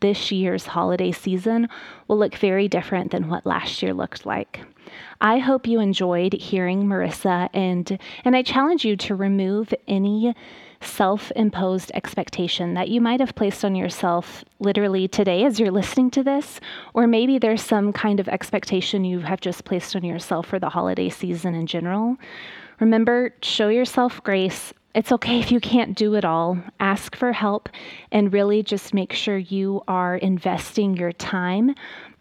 this 0.00 0.32
year's 0.32 0.66
holiday 0.66 1.12
season 1.12 1.68
will 2.08 2.18
look 2.18 2.34
very 2.34 2.68
different 2.68 3.12
than 3.12 3.28
what 3.28 3.46
last 3.46 3.82
year 3.82 3.94
looked 3.94 4.26
like. 4.26 4.60
I 5.20 5.38
hope 5.38 5.66
you 5.66 5.80
enjoyed 5.80 6.34
hearing 6.34 6.84
Marissa 6.84 7.48
and 7.54 7.98
and 8.24 8.36
I 8.36 8.42
challenge 8.42 8.84
you 8.84 8.96
to 8.96 9.14
remove 9.14 9.72
any 9.86 10.34
self-imposed 10.84 11.90
expectation 11.94 12.74
that 12.74 12.88
you 12.88 13.00
might 13.00 13.20
have 13.20 13.34
placed 13.34 13.64
on 13.64 13.74
yourself 13.74 14.44
literally 14.58 15.08
today 15.08 15.44
as 15.44 15.58
you're 15.58 15.70
listening 15.70 16.10
to 16.10 16.22
this 16.22 16.60
or 16.94 17.06
maybe 17.06 17.38
there's 17.38 17.62
some 17.62 17.92
kind 17.92 18.20
of 18.20 18.28
expectation 18.28 19.04
you 19.04 19.20
have 19.20 19.40
just 19.40 19.64
placed 19.64 19.94
on 19.96 20.04
yourself 20.04 20.46
for 20.46 20.58
the 20.58 20.68
holiday 20.68 21.08
season 21.08 21.54
in 21.54 21.66
general. 21.66 22.16
Remember, 22.80 23.34
show 23.42 23.68
yourself 23.68 24.22
grace, 24.22 24.72
it's 24.94 25.12
okay 25.12 25.40
if 25.40 25.50
you 25.50 25.60
can't 25.60 25.96
do 25.96 26.14
it 26.14 26.24
all. 26.24 26.58
Ask 26.78 27.16
for 27.16 27.32
help 27.32 27.68
and 28.10 28.32
really 28.32 28.62
just 28.62 28.92
make 28.92 29.12
sure 29.12 29.38
you 29.38 29.82
are 29.88 30.16
investing 30.16 30.96
your 30.96 31.12
time 31.12 31.74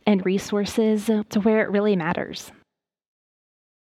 and 0.06 0.26
resources 0.26 1.06
to 1.06 1.40
where 1.42 1.62
it 1.62 1.70
really 1.70 1.96
matters. 1.96 2.52